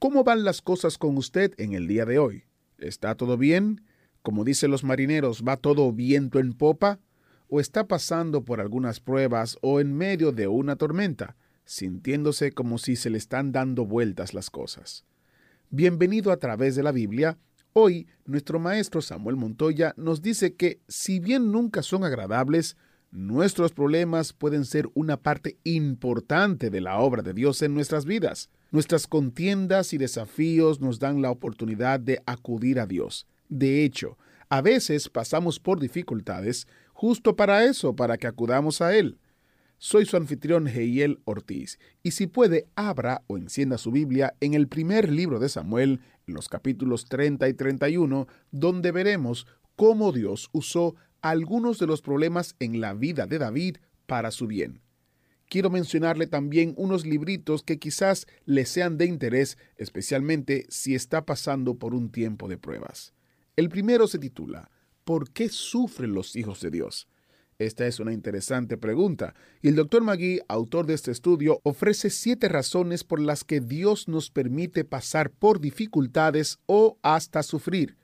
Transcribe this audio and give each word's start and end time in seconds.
¿Cómo 0.00 0.22
van 0.22 0.44
las 0.44 0.62
cosas 0.62 0.96
con 0.96 1.16
usted 1.16 1.54
en 1.58 1.72
el 1.72 1.88
día 1.88 2.04
de 2.04 2.20
hoy? 2.20 2.44
¿Está 2.78 3.16
todo 3.16 3.36
bien? 3.36 3.82
Como 4.22 4.44
dicen 4.44 4.70
los 4.70 4.84
marineros, 4.84 5.42
¿va 5.42 5.56
todo 5.56 5.92
viento 5.92 6.38
en 6.38 6.52
popa? 6.52 7.00
¿O 7.48 7.58
está 7.58 7.88
pasando 7.88 8.44
por 8.44 8.60
algunas 8.60 9.00
pruebas 9.00 9.58
o 9.60 9.80
en 9.80 9.96
medio 9.96 10.30
de 10.30 10.46
una 10.46 10.76
tormenta, 10.76 11.36
sintiéndose 11.64 12.52
como 12.52 12.78
si 12.78 12.94
se 12.94 13.10
le 13.10 13.18
están 13.18 13.50
dando 13.50 13.86
vueltas 13.86 14.34
las 14.34 14.50
cosas? 14.50 15.04
Bienvenido 15.68 16.30
a 16.30 16.36
través 16.36 16.76
de 16.76 16.84
la 16.84 16.92
Biblia. 16.92 17.36
Hoy 17.72 18.06
nuestro 18.24 18.60
maestro 18.60 19.02
Samuel 19.02 19.34
Montoya 19.34 19.94
nos 19.96 20.22
dice 20.22 20.54
que 20.54 20.80
si 20.86 21.18
bien 21.18 21.50
nunca 21.50 21.82
son 21.82 22.04
agradables, 22.04 22.76
nuestros 23.10 23.72
problemas 23.72 24.32
pueden 24.32 24.64
ser 24.64 24.88
una 24.94 25.16
parte 25.16 25.58
importante 25.64 26.70
de 26.70 26.80
la 26.80 26.98
obra 27.00 27.22
de 27.22 27.34
Dios 27.34 27.62
en 27.62 27.74
nuestras 27.74 28.04
vidas. 28.04 28.48
Nuestras 28.70 29.06
contiendas 29.06 29.94
y 29.94 29.98
desafíos 29.98 30.78
nos 30.80 30.98
dan 30.98 31.22
la 31.22 31.30
oportunidad 31.30 32.00
de 32.00 32.20
acudir 32.26 32.78
a 32.80 32.86
Dios. 32.86 33.26
De 33.48 33.82
hecho, 33.82 34.18
a 34.50 34.60
veces 34.60 35.08
pasamos 35.08 35.58
por 35.58 35.80
dificultades 35.80 36.66
justo 36.92 37.34
para 37.34 37.64
eso, 37.64 37.96
para 37.96 38.18
que 38.18 38.26
acudamos 38.26 38.82
a 38.82 38.94
Él. 38.94 39.18
Soy 39.78 40.04
su 40.04 40.18
anfitrión 40.18 40.66
Heiel 40.66 41.20
Ortiz, 41.24 41.78
y 42.02 42.10
si 42.10 42.26
puede, 42.26 42.66
abra 42.74 43.22
o 43.26 43.38
encienda 43.38 43.78
su 43.78 43.90
Biblia 43.90 44.34
en 44.40 44.52
el 44.52 44.68
primer 44.68 45.10
libro 45.10 45.38
de 45.38 45.48
Samuel, 45.48 46.00
en 46.26 46.34
los 46.34 46.50
capítulos 46.50 47.06
30 47.06 47.48
y 47.48 47.54
31, 47.54 48.26
donde 48.50 48.92
veremos 48.92 49.46
cómo 49.76 50.12
Dios 50.12 50.50
usó 50.52 50.94
algunos 51.22 51.78
de 51.78 51.86
los 51.86 52.02
problemas 52.02 52.54
en 52.58 52.82
la 52.82 52.92
vida 52.92 53.26
de 53.26 53.38
David 53.38 53.78
para 54.06 54.30
su 54.30 54.46
bien. 54.46 54.82
Quiero 55.48 55.70
mencionarle 55.70 56.26
también 56.26 56.74
unos 56.76 57.06
libritos 57.06 57.62
que 57.62 57.78
quizás 57.78 58.26
le 58.44 58.66
sean 58.66 58.98
de 58.98 59.06
interés, 59.06 59.56
especialmente 59.76 60.66
si 60.68 60.94
está 60.94 61.24
pasando 61.24 61.78
por 61.78 61.94
un 61.94 62.10
tiempo 62.10 62.48
de 62.48 62.58
pruebas. 62.58 63.14
El 63.56 63.70
primero 63.70 64.06
se 64.06 64.18
titula 64.18 64.70
¿Por 65.04 65.30
qué 65.30 65.48
sufren 65.48 66.12
los 66.12 66.36
hijos 66.36 66.60
de 66.60 66.70
Dios? 66.70 67.08
Esta 67.58 67.86
es 67.86 67.98
una 67.98 68.12
interesante 68.12 68.76
pregunta, 68.76 69.34
y 69.62 69.68
el 69.68 69.74
Dr. 69.74 70.02
Magui, 70.02 70.40
autor 70.46 70.86
de 70.86 70.94
este 70.94 71.10
estudio, 71.10 71.60
ofrece 71.64 72.10
siete 72.10 72.48
razones 72.48 73.02
por 73.02 73.18
las 73.18 73.42
que 73.42 73.60
Dios 73.60 74.06
nos 74.06 74.30
permite 74.30 74.84
pasar 74.84 75.30
por 75.30 75.60
dificultades 75.60 76.58
o 76.66 76.98
hasta 77.02 77.42
sufrir. 77.42 77.96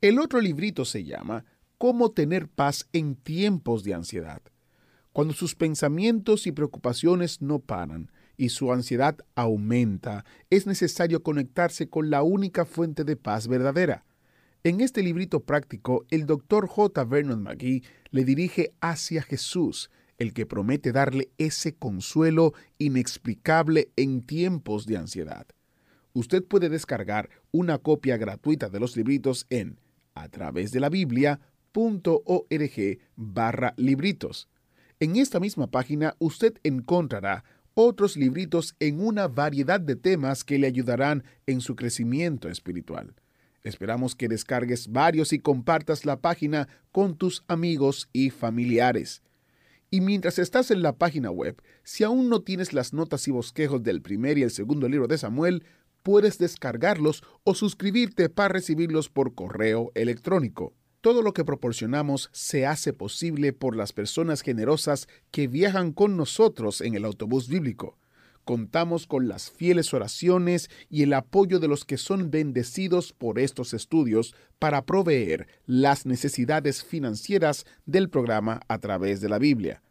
El 0.00 0.18
otro 0.18 0.40
librito 0.40 0.84
se 0.84 1.04
llama 1.04 1.44
Cómo 1.78 2.12
tener 2.12 2.48
paz 2.48 2.88
en 2.92 3.16
tiempos 3.16 3.84
de 3.84 3.92
ansiedad. 3.92 4.40
Cuando 5.16 5.32
sus 5.32 5.54
pensamientos 5.54 6.46
y 6.46 6.52
preocupaciones 6.52 7.40
no 7.40 7.60
paran 7.60 8.12
y 8.36 8.50
su 8.50 8.70
ansiedad 8.70 9.16
aumenta, 9.34 10.26
es 10.50 10.66
necesario 10.66 11.22
conectarse 11.22 11.88
con 11.88 12.10
la 12.10 12.22
única 12.22 12.66
fuente 12.66 13.02
de 13.02 13.16
paz 13.16 13.48
verdadera. 13.48 14.04
En 14.62 14.82
este 14.82 15.02
librito 15.02 15.40
práctico, 15.40 16.04
el 16.10 16.26
Dr. 16.26 16.66
J. 16.66 17.02
Vernon 17.04 17.42
McGee 17.42 17.82
le 18.10 18.24
dirige 18.26 18.74
hacia 18.82 19.22
Jesús, 19.22 19.90
el 20.18 20.34
que 20.34 20.44
promete 20.44 20.92
darle 20.92 21.30
ese 21.38 21.74
consuelo 21.74 22.52
inexplicable 22.76 23.88
en 23.96 24.20
tiempos 24.20 24.84
de 24.84 24.98
ansiedad. 24.98 25.46
Usted 26.12 26.44
puede 26.44 26.68
descargar 26.68 27.30
una 27.52 27.78
copia 27.78 28.18
gratuita 28.18 28.68
de 28.68 28.80
los 28.80 28.98
libritos 28.98 29.46
en 29.48 29.80
a 30.14 30.28
través 30.28 30.72
de 30.72 30.80
la 30.80 30.90
Biblia.org 30.90 31.40
barra 33.16 33.72
libritos. 33.78 34.50
En 34.98 35.16
esta 35.16 35.40
misma 35.40 35.66
página 35.66 36.16
usted 36.18 36.54
encontrará 36.62 37.44
otros 37.74 38.16
libritos 38.16 38.74
en 38.80 39.00
una 39.00 39.28
variedad 39.28 39.78
de 39.78 39.94
temas 39.94 40.42
que 40.42 40.58
le 40.58 40.66
ayudarán 40.66 41.22
en 41.46 41.60
su 41.60 41.76
crecimiento 41.76 42.48
espiritual. 42.48 43.14
Esperamos 43.62 44.14
que 44.14 44.28
descargues 44.28 44.90
varios 44.90 45.34
y 45.34 45.38
compartas 45.38 46.06
la 46.06 46.20
página 46.22 46.66
con 46.92 47.14
tus 47.14 47.44
amigos 47.46 48.08
y 48.14 48.30
familiares. 48.30 49.22
Y 49.90 50.00
mientras 50.00 50.38
estás 50.38 50.70
en 50.70 50.80
la 50.80 50.96
página 50.96 51.30
web, 51.30 51.60
si 51.82 52.02
aún 52.02 52.30
no 52.30 52.40
tienes 52.40 52.72
las 52.72 52.94
notas 52.94 53.28
y 53.28 53.32
bosquejos 53.32 53.82
del 53.82 54.00
primer 54.00 54.38
y 54.38 54.44
el 54.44 54.50
segundo 54.50 54.88
libro 54.88 55.08
de 55.08 55.18
Samuel, 55.18 55.64
puedes 56.02 56.38
descargarlos 56.38 57.22
o 57.44 57.54
suscribirte 57.54 58.30
para 58.30 58.54
recibirlos 58.54 59.10
por 59.10 59.34
correo 59.34 59.92
electrónico. 59.94 60.72
Todo 61.06 61.22
lo 61.22 61.32
que 61.32 61.44
proporcionamos 61.44 62.30
se 62.32 62.66
hace 62.66 62.92
posible 62.92 63.52
por 63.52 63.76
las 63.76 63.92
personas 63.92 64.40
generosas 64.40 65.06
que 65.30 65.46
viajan 65.46 65.92
con 65.92 66.16
nosotros 66.16 66.80
en 66.80 66.96
el 66.96 67.04
autobús 67.04 67.46
bíblico. 67.46 67.96
Contamos 68.42 69.06
con 69.06 69.28
las 69.28 69.48
fieles 69.48 69.94
oraciones 69.94 70.68
y 70.90 71.04
el 71.04 71.12
apoyo 71.12 71.60
de 71.60 71.68
los 71.68 71.84
que 71.84 71.96
son 71.96 72.32
bendecidos 72.32 73.12
por 73.12 73.38
estos 73.38 73.72
estudios 73.72 74.34
para 74.58 74.84
proveer 74.84 75.46
las 75.64 76.06
necesidades 76.06 76.82
financieras 76.82 77.66
del 77.84 78.10
programa 78.10 78.62
a 78.66 78.80
través 78.80 79.20
de 79.20 79.28
la 79.28 79.38
Biblia. 79.38 79.84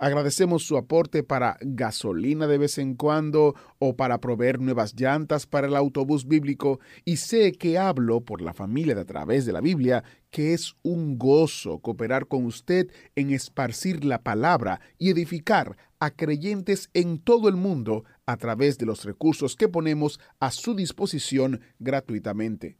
Agradecemos 0.00 0.62
su 0.62 0.76
aporte 0.76 1.24
para 1.24 1.58
gasolina 1.60 2.46
de 2.46 2.56
vez 2.56 2.78
en 2.78 2.94
cuando 2.94 3.56
o 3.80 3.96
para 3.96 4.20
proveer 4.20 4.60
nuevas 4.60 4.94
llantas 4.94 5.44
para 5.44 5.66
el 5.66 5.74
autobús 5.74 6.28
bíblico 6.28 6.78
y 7.04 7.16
sé 7.16 7.50
que 7.50 7.78
hablo 7.78 8.20
por 8.20 8.40
la 8.40 8.54
familia 8.54 8.94
de 8.94 9.00
a 9.00 9.04
través 9.04 9.44
de 9.44 9.52
la 9.52 9.60
Biblia 9.60 10.04
que 10.30 10.54
es 10.54 10.76
un 10.84 11.18
gozo 11.18 11.80
cooperar 11.80 12.28
con 12.28 12.44
usted 12.44 12.92
en 13.16 13.30
esparcir 13.30 14.04
la 14.04 14.22
palabra 14.22 14.80
y 14.98 15.10
edificar 15.10 15.76
a 15.98 16.12
creyentes 16.12 16.90
en 16.94 17.18
todo 17.18 17.48
el 17.48 17.56
mundo 17.56 18.04
a 18.24 18.36
través 18.36 18.78
de 18.78 18.86
los 18.86 19.04
recursos 19.04 19.56
que 19.56 19.66
ponemos 19.66 20.20
a 20.38 20.52
su 20.52 20.76
disposición 20.76 21.60
gratuitamente. 21.80 22.76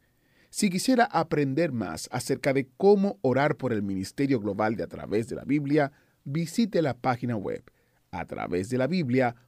Si 0.51 0.69
quisiera 0.69 1.03
aprender 1.03 1.73
más 1.73 2.07
acerca 2.13 2.53
de 2.53 2.69
cómo 2.77 3.19
orar 3.21 3.57
por 3.57 3.73
el 3.73 3.83
Ministerio 3.83 4.39
Global 4.39 4.77
de 4.77 4.83
a 4.83 4.87
través 4.87 5.27
de 5.27 5.35
la 5.35 5.43
Biblia, 5.43 5.91
visite 6.31 6.81
la 6.81 6.95
página 6.95 7.35
web 7.35 7.63
a 8.11 8.25
través 8.25 8.69
de 8.69 8.77
la 8.77 8.87
Biblia.org 8.87 9.41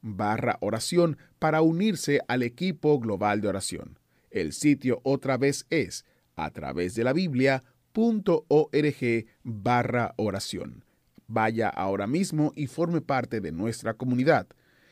barra 0.00 0.58
oración 0.60 1.16
para 1.38 1.62
unirse 1.62 2.20
al 2.28 2.42
equipo 2.42 2.98
global 2.98 3.40
de 3.40 3.48
oración. 3.48 3.98
El 4.30 4.52
sitio 4.52 5.00
otra 5.04 5.36
vez 5.36 5.66
es 5.70 6.04
a 6.36 6.50
través 6.50 6.94
de 6.94 7.04
la 7.04 7.12
Biblia.org 7.12 7.64
barra 9.42 10.14
oración. 10.16 10.84
Vaya 11.26 11.68
ahora 11.68 12.06
mismo 12.06 12.52
y 12.56 12.66
forme 12.66 13.00
parte 13.00 13.40
de 13.40 13.52
nuestra 13.52 13.94
comunidad. 13.94 14.48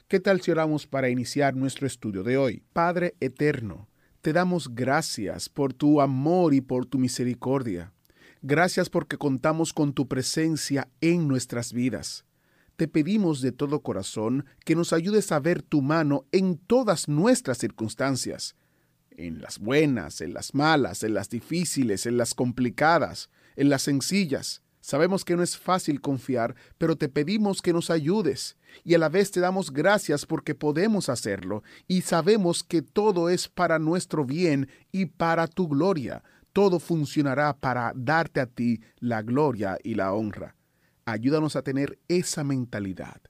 ¿Qué 0.09 0.21
tal 0.21 0.41
si 0.41 0.51
oramos 0.51 0.87
para 0.87 1.09
iniciar 1.09 1.55
nuestro 1.55 1.87
estudio 1.87 2.23
de 2.23 2.37
hoy? 2.37 2.63
Padre 2.73 3.15
Eterno, 3.21 3.89
te 4.23 4.33
damos 4.33 4.75
gracias 4.75 5.49
por 5.49 5.73
tu 5.73 6.01
amor 6.01 6.53
y 6.53 6.61
por 6.61 6.87
tu 6.87 6.99
misericordia. 6.99 7.93
Gracias 8.43 8.89
porque 8.89 9.19
contamos 9.19 9.75
con 9.75 9.93
tu 9.93 10.09
presencia 10.09 10.89
en 11.03 11.29
nuestras 11.29 11.75
vidas. 11.75 12.25
Te 12.77 12.89
pedimos 12.89 13.43
de 13.43 13.53
todo 13.53 13.83
corazón 13.83 14.47
que 14.65 14.75
nos 14.75 14.95
ayudes 14.95 15.31
a 15.31 15.41
ver 15.41 15.61
tu 15.61 15.83
mano 15.83 16.25
en 16.33 16.57
todas 16.57 17.07
nuestras 17.07 17.59
circunstancias, 17.59 18.57
en 19.11 19.43
las 19.43 19.59
buenas, 19.59 20.23
en 20.23 20.33
las 20.33 20.55
malas, 20.55 21.03
en 21.03 21.13
las 21.13 21.29
difíciles, 21.29 22.07
en 22.07 22.17
las 22.17 22.33
complicadas, 22.33 23.29
en 23.57 23.69
las 23.69 23.83
sencillas. 23.83 24.63
Sabemos 24.81 25.27
que 25.27 25.37
no 25.37 25.43
es 25.43 25.59
fácil 25.59 26.01
confiar, 26.01 26.55
pero 26.79 26.97
te 26.97 27.11
pedimos 27.11 27.61
que 27.61 27.75
nos 27.75 27.91
ayudes 27.91 28.57
y 28.85 28.95
a 28.95 28.99
la 28.99 29.11
vez 29.11 29.31
te 29.31 29.41
damos 29.41 29.71
gracias 29.71 30.25
porque 30.25 30.55
podemos 30.55 31.11
hacerlo 31.11 31.63
y 31.87 32.01
sabemos 32.01 32.65
que 32.65 32.81
todo 32.81 33.29
es 33.29 33.49
para 33.49 33.79
nuestro 33.79 34.25
bien 34.25 34.71
y 34.93 35.05
para 35.05 35.47
tu 35.47 35.69
gloria 35.69 36.23
todo 36.53 36.81
funcionará 36.81 37.57
para 37.57 37.93
darte 37.95 38.41
a 38.41 38.47
ti 38.47 38.81
la 38.99 39.23
gloria 39.23 39.79
y 39.83 39.95
la 39.95 40.13
honra. 40.13 40.57
Ayúdanos 41.05 41.57
a 41.57 41.63
tener 41.63 41.99
esa 42.09 42.45
mentalidad. 42.45 43.21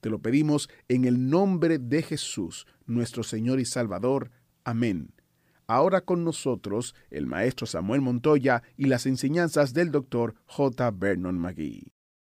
Te 0.00 0.10
lo 0.10 0.20
pedimos 0.20 0.68
en 0.88 1.04
el 1.04 1.28
nombre 1.28 1.78
de 1.78 2.02
Jesús, 2.02 2.66
nuestro 2.86 3.22
Señor 3.22 3.60
y 3.60 3.64
Salvador. 3.64 4.30
Amén. 4.64 5.12
Ahora 5.66 6.00
con 6.00 6.22
nosotros 6.22 6.94
el 7.10 7.26
maestro 7.26 7.66
Samuel 7.66 8.00
Montoya 8.00 8.62
y 8.76 8.86
las 8.86 9.06
enseñanzas 9.06 9.74
del 9.74 9.90
doctor 9.90 10.34
J. 10.46 10.90
Vernon 10.92 11.38
McGee. 11.38 11.92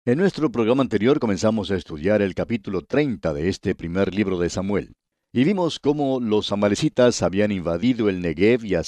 En 0.05 0.17
nuestro 0.17 0.51
programa 0.51 0.81
anterior 0.81 1.19
comenzamos 1.19 1.69
a 1.69 1.75
estudiar 1.75 2.23
el 2.23 2.33
capítulo 2.33 2.81
30 2.81 3.31
de 3.33 3.49
este 3.49 3.75
primer 3.75 4.15
libro 4.15 4.39
de 4.39 4.49
Samuel, 4.49 4.95
y 5.31 5.43
vimos 5.43 5.79
cómo 5.79 6.19
los 6.19 6.51
amalecitas 6.51 7.21
habían 7.21 7.51
invadido 7.51 8.09
el 8.09 8.19
Negev 8.19 8.65
y 8.65 8.73
a 8.73 8.83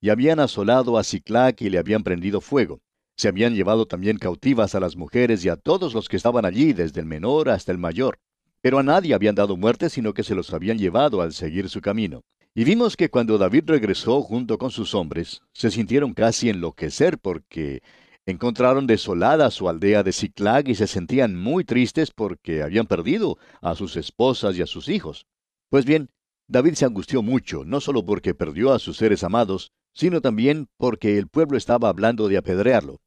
y 0.00 0.10
habían 0.10 0.40
asolado 0.40 0.98
a 0.98 1.04
Ciclac 1.04 1.60
y 1.62 1.70
le 1.70 1.78
habían 1.78 2.02
prendido 2.02 2.40
fuego. 2.40 2.80
Se 3.16 3.28
habían 3.28 3.54
llevado 3.54 3.86
también 3.86 4.18
cautivas 4.18 4.74
a 4.74 4.80
las 4.80 4.96
mujeres 4.96 5.44
y 5.44 5.48
a 5.48 5.56
todos 5.56 5.94
los 5.94 6.08
que 6.08 6.16
estaban 6.16 6.44
allí, 6.44 6.72
desde 6.72 7.00
el 7.00 7.06
menor 7.06 7.48
hasta 7.48 7.72
el 7.72 7.78
mayor. 7.78 8.18
Pero 8.60 8.78
a 8.78 8.82
nadie 8.82 9.14
habían 9.14 9.34
dado 9.34 9.56
muerte, 9.56 9.88
sino 9.88 10.12
que 10.12 10.22
se 10.22 10.34
los 10.34 10.52
habían 10.52 10.78
llevado 10.78 11.22
al 11.22 11.32
seguir 11.32 11.68
su 11.68 11.80
camino. 11.80 12.22
Y 12.54 12.64
vimos 12.64 12.96
que 12.96 13.10
cuando 13.10 13.38
David 13.38 13.64
regresó 13.66 14.22
junto 14.22 14.58
con 14.58 14.70
sus 14.70 14.94
hombres, 14.94 15.42
se 15.52 15.70
sintieron 15.70 16.14
casi 16.14 16.48
enloquecer 16.48 17.18
porque 17.18 17.82
encontraron 18.26 18.86
desolada 18.86 19.50
su 19.50 19.68
aldea 19.68 20.02
de 20.02 20.12
Ciclag 20.12 20.68
y 20.68 20.74
se 20.74 20.86
sentían 20.86 21.36
muy 21.36 21.64
tristes 21.64 22.10
porque 22.10 22.62
habían 22.62 22.86
perdido 22.86 23.38
a 23.60 23.74
sus 23.74 23.96
esposas 23.96 24.56
y 24.56 24.62
a 24.62 24.66
sus 24.66 24.88
hijos. 24.88 25.26
Pues 25.68 25.84
bien, 25.84 26.10
David 26.48 26.74
se 26.74 26.84
angustió 26.84 27.22
mucho, 27.22 27.64
no 27.64 27.80
solo 27.80 28.04
porque 28.04 28.34
perdió 28.34 28.72
a 28.72 28.78
sus 28.78 28.96
seres 28.96 29.22
amados, 29.22 29.72
sino 29.96 30.20
también 30.20 30.68
porque 30.76 31.16
el 31.16 31.26
pueblo 31.26 31.56
estaba 31.56 31.88
hablando 31.88 32.28
de 32.28 32.36
apedrearlo. 32.36 33.00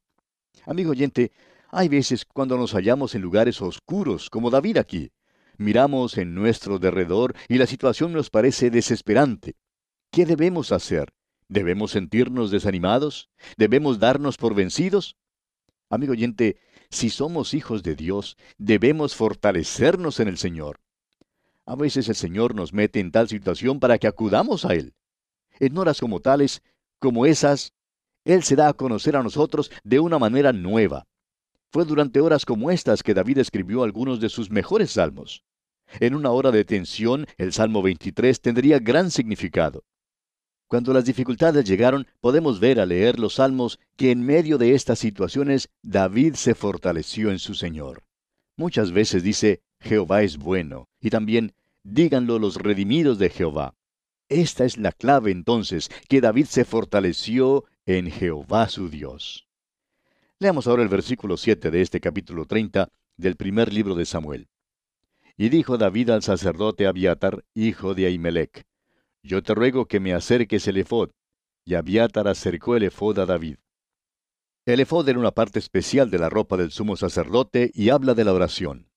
Amigo 0.66 0.90
oyente, 0.90 1.30
hay 1.70 1.88
veces 1.88 2.24
cuando 2.24 2.56
nos 2.56 2.72
hallamos 2.72 3.14
en 3.14 3.22
lugares 3.22 3.62
oscuros, 3.62 4.28
como 4.28 4.50
David 4.50 4.76
aquí. 4.76 5.12
Miramos 5.56 6.18
en 6.18 6.34
nuestro 6.34 6.80
derredor 6.80 7.36
y 7.48 7.58
la 7.58 7.66
situación 7.66 8.12
nos 8.12 8.28
parece 8.28 8.70
desesperante. 8.70 9.54
¿Qué 10.10 10.26
debemos 10.26 10.72
hacer? 10.72 11.12
¿Debemos 11.48 11.92
sentirnos 11.92 12.50
desanimados? 12.50 13.30
¿Debemos 13.56 14.00
darnos 14.00 14.36
por 14.36 14.56
vencidos? 14.56 15.16
Amigo 15.90 16.12
oyente, 16.12 16.56
si 16.90 17.08
somos 17.08 17.54
hijos 17.54 17.84
de 17.84 17.94
Dios, 17.94 18.36
debemos 18.58 19.14
fortalecernos 19.14 20.18
en 20.18 20.26
el 20.26 20.38
Señor. 20.38 20.80
A 21.66 21.76
veces 21.76 22.08
el 22.08 22.16
Señor 22.16 22.56
nos 22.56 22.72
mete 22.72 22.98
en 22.98 23.12
tal 23.12 23.28
situación 23.28 23.78
para 23.78 23.98
que 23.98 24.08
acudamos 24.08 24.64
a 24.64 24.74
Él. 24.74 24.94
En 25.60 25.76
horas 25.76 26.00
como 26.00 26.20
tales, 26.20 26.62
como 27.00 27.26
esas, 27.26 27.72
él 28.24 28.44
se 28.44 28.54
da 28.54 28.68
a 28.68 28.74
conocer 28.74 29.16
a 29.16 29.22
nosotros 29.22 29.72
de 29.82 29.98
una 29.98 30.18
manera 30.18 30.52
nueva. 30.52 31.06
Fue 31.72 31.84
durante 31.84 32.20
horas 32.20 32.44
como 32.44 32.70
estas 32.70 33.02
que 33.02 33.14
David 33.14 33.38
escribió 33.38 33.82
algunos 33.82 34.20
de 34.20 34.28
sus 34.28 34.50
mejores 34.50 34.92
salmos. 34.92 35.42
En 35.98 36.14
una 36.14 36.30
hora 36.30 36.52
de 36.52 36.64
tensión, 36.64 37.26
el 37.36 37.52
Salmo 37.52 37.82
23 37.82 38.40
tendría 38.40 38.78
gran 38.78 39.10
significado. 39.10 39.84
Cuando 40.68 40.92
las 40.92 41.04
dificultades 41.04 41.64
llegaron, 41.64 42.06
podemos 42.20 42.60
ver 42.60 42.78
al 42.78 42.90
leer 42.90 43.18
los 43.18 43.34
salmos 43.34 43.80
que 43.96 44.12
en 44.12 44.24
medio 44.24 44.56
de 44.56 44.74
estas 44.74 45.00
situaciones 45.00 45.68
David 45.82 46.34
se 46.34 46.54
fortaleció 46.54 47.32
en 47.32 47.40
su 47.40 47.54
Señor. 47.54 48.04
Muchas 48.56 48.92
veces 48.92 49.24
dice, 49.24 49.62
Jehová 49.80 50.22
es 50.22 50.36
bueno, 50.36 50.88
y 51.00 51.10
también, 51.10 51.54
díganlo 51.82 52.38
los 52.38 52.56
redimidos 52.56 53.18
de 53.18 53.30
Jehová. 53.30 53.74
Esta 54.30 54.64
es 54.64 54.78
la 54.78 54.92
clave 54.92 55.32
entonces, 55.32 55.90
que 56.08 56.20
David 56.20 56.46
se 56.46 56.64
fortaleció 56.64 57.64
en 57.84 58.08
Jehová 58.08 58.68
su 58.68 58.88
Dios. 58.88 59.48
Leamos 60.38 60.68
ahora 60.68 60.84
el 60.84 60.88
versículo 60.88 61.36
7 61.36 61.72
de 61.72 61.82
este 61.82 62.00
capítulo 62.00 62.46
30 62.46 62.88
del 63.16 63.34
primer 63.34 63.72
libro 63.72 63.96
de 63.96 64.06
Samuel. 64.06 64.48
Y 65.36 65.48
dijo 65.48 65.78
David 65.78 66.10
al 66.10 66.22
sacerdote 66.22 66.86
Abiatar, 66.86 67.44
hijo 67.54 67.94
de 67.94 68.06
Ahimelech, 68.06 68.62
Yo 69.24 69.42
te 69.42 69.52
ruego 69.52 69.86
que 69.86 69.98
me 69.98 70.14
acerques 70.14 70.68
el 70.68 70.76
efod. 70.76 71.10
Y 71.64 71.74
Abiatar 71.74 72.28
acercó 72.28 72.76
el 72.76 72.84
efod 72.84 73.18
a 73.18 73.26
David. 73.26 73.56
El 74.64 74.78
efod 74.78 75.08
era 75.08 75.18
una 75.18 75.32
parte 75.32 75.58
especial 75.58 76.08
de 76.08 76.20
la 76.20 76.28
ropa 76.28 76.56
del 76.56 76.70
sumo 76.70 76.96
sacerdote 76.96 77.72
y 77.74 77.88
habla 77.88 78.14
de 78.14 78.24
la 78.24 78.32
oración. 78.32 78.89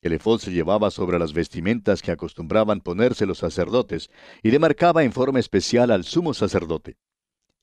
El 0.00 0.12
efod 0.12 0.38
se 0.38 0.52
llevaba 0.52 0.90
sobre 0.90 1.18
las 1.18 1.32
vestimentas 1.32 2.02
que 2.02 2.12
acostumbraban 2.12 2.80
ponerse 2.80 3.26
los 3.26 3.38
sacerdotes 3.38 4.10
y 4.42 4.50
demarcaba 4.50 5.02
en 5.02 5.12
forma 5.12 5.40
especial 5.40 5.90
al 5.90 6.04
sumo 6.04 6.34
sacerdote. 6.34 6.96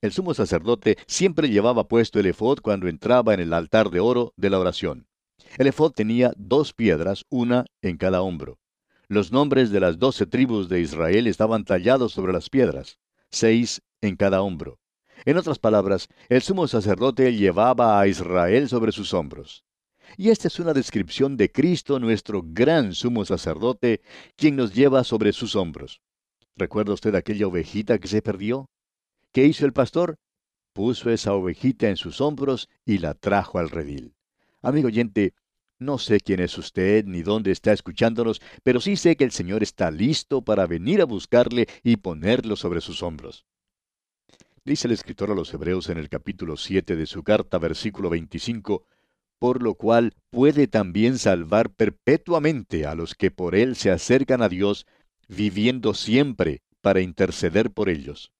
El 0.02 0.12
sumo 0.12 0.34
sacerdote 0.34 0.98
siempre 1.06 1.48
llevaba 1.48 1.88
puesto 1.88 2.20
el 2.20 2.26
efod 2.26 2.58
cuando 2.60 2.88
entraba 2.88 3.32
en 3.32 3.40
el 3.40 3.52
altar 3.52 3.90
de 3.90 4.00
oro 4.00 4.34
de 4.36 4.50
la 4.50 4.58
oración. 4.58 5.06
El 5.56 5.66
efod 5.66 5.92
tenía 5.92 6.32
dos 6.36 6.74
piedras, 6.74 7.24
una 7.30 7.64
en 7.80 7.96
cada 7.96 8.20
hombro. 8.20 8.58
Los 9.08 9.32
nombres 9.32 9.70
de 9.70 9.80
las 9.80 9.98
doce 9.98 10.26
tribus 10.26 10.68
de 10.68 10.80
Israel 10.80 11.26
estaban 11.26 11.64
tallados 11.64 12.12
sobre 12.12 12.32
las 12.32 12.50
piedras, 12.50 12.98
seis 13.30 13.82
en 14.02 14.16
cada 14.16 14.42
hombro. 14.42 14.78
En 15.24 15.38
otras 15.38 15.58
palabras, 15.58 16.08
el 16.28 16.42
sumo 16.42 16.68
sacerdote 16.68 17.34
llevaba 17.34 17.98
a 17.98 18.06
Israel 18.06 18.68
sobre 18.68 18.92
sus 18.92 19.14
hombros. 19.14 19.65
Y 20.16 20.30
esta 20.30 20.48
es 20.48 20.58
una 20.60 20.72
descripción 20.72 21.36
de 21.36 21.50
Cristo, 21.50 21.98
nuestro 21.98 22.42
gran 22.44 22.94
sumo 22.94 23.24
sacerdote, 23.24 24.00
quien 24.36 24.56
nos 24.56 24.74
lleva 24.74 25.04
sobre 25.04 25.32
sus 25.32 25.56
hombros. 25.56 26.00
¿Recuerda 26.56 26.94
usted 26.94 27.14
aquella 27.14 27.46
ovejita 27.46 27.98
que 27.98 28.08
se 28.08 28.22
perdió? 28.22 28.70
¿Qué 29.32 29.44
hizo 29.44 29.66
el 29.66 29.72
pastor? 29.72 30.16
Puso 30.72 31.10
esa 31.10 31.34
ovejita 31.34 31.88
en 31.88 31.96
sus 31.96 32.20
hombros 32.20 32.68
y 32.84 32.98
la 32.98 33.14
trajo 33.14 33.58
al 33.58 33.70
redil. 33.70 34.14
Amigo 34.62 34.88
oyente, 34.88 35.34
no 35.78 35.98
sé 35.98 36.20
quién 36.20 36.40
es 36.40 36.56
usted 36.56 37.04
ni 37.04 37.22
dónde 37.22 37.50
está 37.50 37.72
escuchándonos, 37.72 38.40
pero 38.62 38.80
sí 38.80 38.96
sé 38.96 39.16
que 39.16 39.24
el 39.24 39.32
Señor 39.32 39.62
está 39.62 39.90
listo 39.90 40.42
para 40.42 40.66
venir 40.66 41.02
a 41.02 41.04
buscarle 41.04 41.66
y 41.82 41.96
ponerlo 41.96 42.56
sobre 42.56 42.80
sus 42.80 43.02
hombros. 43.02 43.44
Dice 44.64 44.88
el 44.88 44.94
escritor 44.94 45.30
a 45.30 45.34
los 45.34 45.52
Hebreos 45.52 45.90
en 45.90 45.98
el 45.98 46.08
capítulo 46.08 46.56
7 46.56 46.96
de 46.96 47.06
su 47.06 47.22
carta, 47.22 47.58
versículo 47.58 48.08
25, 48.08 48.84
por 49.38 49.62
lo 49.62 49.74
cual 49.74 50.14
puede 50.30 50.66
también 50.66 51.18
salvar 51.18 51.70
perpetuamente 51.70 52.86
a 52.86 52.94
los 52.94 53.14
que 53.14 53.30
por 53.30 53.54
él 53.54 53.76
se 53.76 53.90
acercan 53.90 54.42
a 54.42 54.48
Dios, 54.48 54.86
viviendo 55.28 55.94
siempre 55.94 56.62
para 56.80 57.00
interceder 57.00 57.70
por 57.70 57.88
ellos. 57.88 58.32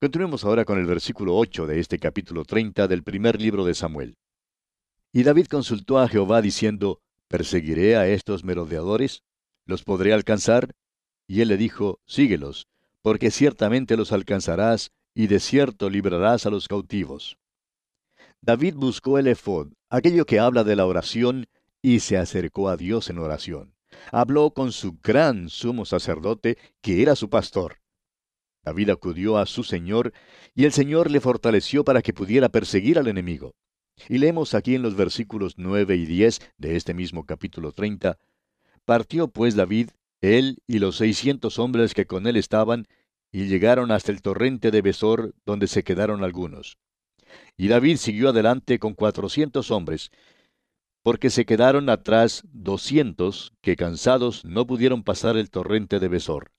Continuemos 0.00 0.44
ahora 0.44 0.64
con 0.64 0.78
el 0.78 0.86
versículo 0.86 1.36
8 1.36 1.66
de 1.66 1.78
este 1.78 1.98
capítulo 1.98 2.44
30 2.44 2.88
del 2.88 3.02
primer 3.02 3.40
libro 3.40 3.64
de 3.64 3.74
Samuel. 3.74 4.16
Y 5.12 5.24
David 5.24 5.46
consultó 5.46 5.98
a 5.98 6.08
Jehová 6.08 6.40
diciendo, 6.40 7.02
¿Perseguiré 7.28 7.96
a 7.96 8.08
estos 8.08 8.42
merodeadores? 8.42 9.22
¿Los 9.66 9.84
podré 9.84 10.12
alcanzar? 10.12 10.74
Y 11.26 11.42
él 11.42 11.48
le 11.48 11.56
dijo, 11.56 12.00
Síguelos, 12.06 12.66
porque 13.02 13.30
ciertamente 13.30 13.96
los 13.96 14.12
alcanzarás, 14.12 14.90
y 15.14 15.26
de 15.26 15.38
cierto 15.38 15.90
librarás 15.90 16.46
a 16.46 16.50
los 16.50 16.66
cautivos. 16.66 17.36
David 18.42 18.74
buscó 18.76 19.18
el 19.18 19.26
efod, 19.26 19.68
aquello 19.90 20.24
que 20.24 20.38
habla 20.38 20.64
de 20.64 20.74
la 20.74 20.86
oración, 20.86 21.46
y 21.82 22.00
se 22.00 22.16
acercó 22.16 22.68
a 22.68 22.76
Dios 22.76 23.10
en 23.10 23.18
oración. 23.18 23.74
Habló 24.12 24.52
con 24.52 24.72
su 24.72 24.98
gran 25.02 25.48
sumo 25.50 25.84
sacerdote, 25.84 26.56
que 26.80 27.02
era 27.02 27.16
su 27.16 27.28
pastor. 27.28 27.76
David 28.64 28.90
acudió 28.90 29.36
a 29.38 29.46
su 29.46 29.62
Señor, 29.62 30.12
y 30.54 30.64
el 30.64 30.72
Señor 30.72 31.10
le 31.10 31.20
fortaleció 31.20 31.84
para 31.84 32.02
que 32.02 32.14
pudiera 32.14 32.48
perseguir 32.48 32.98
al 32.98 33.08
enemigo. 33.08 33.54
Y 34.08 34.18
leemos 34.18 34.54
aquí 34.54 34.74
en 34.74 34.82
los 34.82 34.96
versículos 34.96 35.54
9 35.58 35.96
y 35.96 36.06
10 36.06 36.40
de 36.56 36.76
este 36.76 36.94
mismo 36.94 37.26
capítulo 37.26 37.72
30, 37.72 38.18
Partió 38.86 39.28
pues 39.28 39.54
David, 39.54 39.90
él 40.22 40.62
y 40.66 40.78
los 40.78 40.96
seiscientos 40.96 41.58
hombres 41.58 41.94
que 41.94 42.06
con 42.06 42.26
él 42.26 42.36
estaban, 42.36 42.86
y 43.30 43.46
llegaron 43.46 43.90
hasta 43.90 44.12
el 44.12 44.22
torrente 44.22 44.70
de 44.70 44.82
Besor, 44.82 45.34
donde 45.44 45.66
se 45.66 45.84
quedaron 45.84 46.24
algunos. 46.24 46.78
Y 47.56 47.68
David 47.68 47.96
siguió 47.96 48.30
adelante 48.30 48.78
con 48.78 48.94
cuatrocientos 48.94 49.70
hombres, 49.70 50.10
porque 51.02 51.30
se 51.30 51.46
quedaron 51.46 51.88
atrás 51.88 52.42
doscientos 52.52 53.52
que 53.62 53.76
cansados 53.76 54.44
no 54.44 54.66
pudieron 54.66 55.02
pasar 55.02 55.36
el 55.36 55.50
torrente 55.50 55.98
de 55.98 56.08
Besor. 56.08 56.52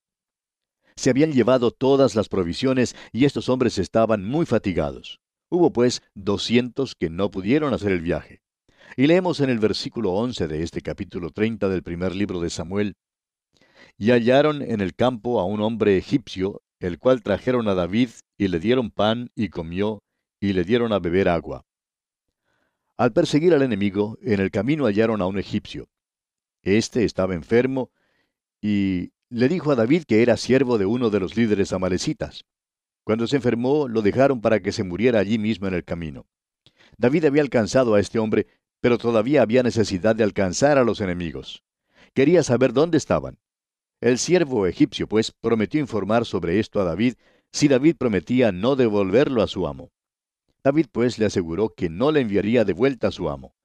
Se 0.96 1.10
habían 1.10 1.32
llevado 1.32 1.72
todas 1.72 2.16
las 2.16 2.28
provisiones 2.28 2.96
y 3.12 3.25
estos 3.25 3.50
hombres 3.50 3.78
estaban 3.78 4.25
muy 4.25 4.46
fatigados. 4.46 5.20
Hubo 5.50 5.72
pues 5.74 6.01
doscientos 6.16 6.96
que 6.96 7.10
no 7.10 7.30
pudieron 7.30 7.74
hacer 7.74 7.92
el 7.92 8.01
viaje. 8.01 8.42
Y 8.98 9.08
leemos 9.08 9.40
en 9.40 9.50
el 9.50 9.60
versículo 9.60 10.12
once 10.12 10.48
de 10.48 10.63
este 10.63 10.82
capítulo 10.82 11.30
treinta 11.30 11.70
del 11.70 11.84
primer 11.84 12.16
libro 12.16 12.40
de 12.40 12.50
Samuel, 12.50 12.96
Y 13.98 14.12
hallaron 14.12 14.62
en 14.62 14.82
el 14.82 14.96
campo 14.96 15.40
a 15.40 15.46
un 15.46 15.62
hombre 15.62 15.98
egipcio, 15.98 16.62
el 16.80 17.00
cual 17.00 17.22
trajeron 17.22 17.68
a 17.68 17.75
David, 17.75 18.10
y 18.38 18.48
le 18.48 18.60
dieron 18.60 18.92
pan, 18.92 19.30
y 19.36 19.50
comió, 19.50 20.04
y 20.42 20.54
le 20.54 20.66
dieron 20.66 20.92
a 20.92 21.00
beber 21.00 21.30
agua. 21.30 21.66
Al 22.98 23.14
perseguir 23.14 23.54
al 23.54 23.62
enemigo, 23.62 24.18
en 24.22 24.42
el 24.42 24.52
camino 24.52 24.86
hallaron 24.86 25.22
a 25.22 25.28
un 25.28 25.38
egipcio. 25.38 25.88
Este 26.64 27.06
estaba 27.06 27.36
enfermo, 27.36 27.92
y 28.60 29.12
le 29.30 29.48
dijo 29.48 29.72
a 29.72 29.76
David 29.76 30.04
que 30.04 30.22
era 30.22 30.36
siervo 30.38 30.78
de 30.78 30.86
uno 30.86 31.10
de 31.10 31.20
los 31.20 31.38
líderes 31.38 31.72
amalecitas. 31.74 32.46
Cuando 33.04 33.28
se 33.28 33.38
enfermó, 33.38 33.88
lo 33.88 34.02
dejaron 34.02 34.42
para 34.42 34.60
que 34.60 34.72
se 34.72 34.84
muriera 34.84 35.20
allí 35.20 35.38
mismo 35.38 35.68
en 35.68 35.76
el 35.76 35.84
camino. 35.84 36.26
David 36.98 37.26
había 37.26 37.42
alcanzado 37.42 37.94
a 37.94 38.00
este 38.00 38.20
hombre, 38.20 38.48
pero 38.82 38.98
todavía 38.98 39.44
había 39.44 39.64
necesidad 39.64 40.16
de 40.16 40.24
alcanzar 40.24 40.78
a 40.78 40.84
los 40.84 41.02
enemigos. 41.02 41.64
Quería 42.14 42.44
saber 42.44 42.74
dónde 42.74 42.98
estaban. 42.98 43.40
El 44.02 44.18
siervo 44.18 44.66
egipcio, 44.66 45.08
pues, 45.08 45.32
prometió 45.32 45.80
informar 45.80 46.26
sobre 46.26 46.60
esto 46.60 46.82
a 46.82 46.84
David 46.84 47.14
si 47.52 47.68
David 47.68 47.96
prometía 47.98 48.52
no 48.52 48.76
devolverlo 48.76 49.44
a 49.44 49.48
su 49.48 49.68
amo. 49.68 49.92
David, 50.63 50.88
pues, 50.91 51.18
le 51.18 51.25
aseguró 51.25 51.70
que 51.70 51.89
no 51.89 52.12
le 52.12 52.22
enviaría 52.22 52.65
de 52.65 52.74
vuelta 52.74 53.08
a 53.08 53.12
su 53.12 53.30
amo. 53.30 53.56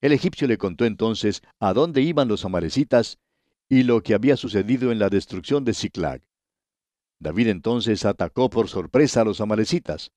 El 0.00 0.12
egipcio 0.12 0.46
le 0.46 0.58
contó 0.58 0.84
entonces 0.84 1.42
a 1.58 1.72
dónde 1.72 2.02
iban 2.02 2.28
los 2.28 2.44
amalecitas 2.44 3.18
y 3.68 3.84
lo 3.84 4.02
que 4.02 4.14
había 4.14 4.36
sucedido 4.36 4.92
en 4.92 4.98
la 4.98 5.08
destrucción 5.08 5.64
de 5.64 5.72
Ciclag. 5.72 6.22
David 7.18 7.48
entonces 7.48 8.04
atacó 8.04 8.50
por 8.50 8.68
sorpresa 8.68 9.22
a 9.22 9.24
los 9.24 9.40
amalecitas 9.40 10.12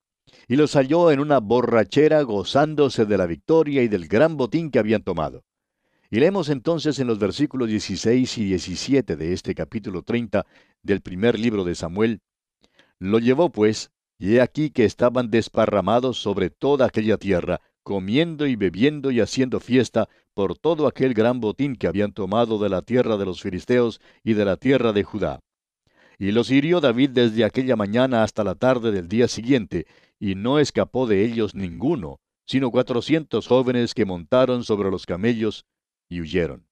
y 0.47 0.57
los 0.57 0.73
halló 0.73 1.11
en 1.11 1.21
una 1.21 1.39
borrachera 1.39 2.21
gozándose 2.23 3.05
de 3.05 3.17
la 3.17 3.25
victoria 3.25 3.81
y 3.81 3.87
del 3.87 4.07
gran 4.07 4.35
botín 4.35 4.71
que 4.71 4.79
habían 4.79 5.03
tomado. 5.03 5.45
Y 6.09 6.19
leemos 6.19 6.49
entonces 6.49 6.99
en 6.99 7.07
los 7.07 7.19
versículos 7.19 7.67
16 7.67 8.37
y 8.37 8.45
17 8.45 9.15
de 9.15 9.33
este 9.33 9.55
capítulo 9.55 10.03
30 10.03 10.45
del 10.81 11.01
primer 11.01 11.37
libro 11.39 11.63
de 11.63 11.75
Samuel, 11.75 12.21
Lo 12.99 13.19
llevó 13.19 13.51
pues, 13.51 13.91
y 14.19 14.35
he 14.35 14.41
aquí 14.41 14.69
que 14.69 14.85
estaban 14.85 15.29
desparramados 15.29 16.21
sobre 16.21 16.49
toda 16.49 16.85
aquella 16.85 17.17
tierra, 17.17 17.61
comiendo 17.83 18.47
y 18.47 18.55
bebiendo 18.55 19.11
y 19.11 19.21
haciendo 19.21 19.59
fiesta 19.59 20.09
por 20.33 20.57
todo 20.57 20.87
aquel 20.87 21.13
gran 21.13 21.39
botín 21.39 21.75
que 21.75 21.87
habían 21.87 22.11
tomado 22.11 22.59
de 22.59 22.69
la 22.69 22.81
tierra 22.81 23.17
de 23.17 23.25
los 23.25 23.41
filisteos 23.41 24.01
y 24.23 24.33
de 24.33 24.45
la 24.45 24.57
tierra 24.57 24.91
de 24.91 25.03
Judá. 25.03 25.39
Y 26.19 26.31
los 26.31 26.49
hirió 26.49 26.81
David 26.81 27.11
desde 27.11 27.45
aquella 27.45 27.75
mañana 27.75 28.23
hasta 28.23 28.43
la 28.43 28.55
tarde 28.55 28.91
del 28.91 29.07
día 29.07 29.27
siguiente, 29.27 29.85
y 30.19 30.35
no 30.35 30.59
escapó 30.59 31.05
de 31.05 31.23
ellos 31.23 31.53
ninguno, 31.53 32.19
sino 32.45 32.71
cuatrocientos 32.71 33.47
jóvenes 33.47 33.93
que 33.93 34.05
montaron 34.05 34.63
sobre 34.63 34.89
los 34.89 35.05
camellos 35.05 35.65
y 36.09 36.21
huyeron. 36.21 36.67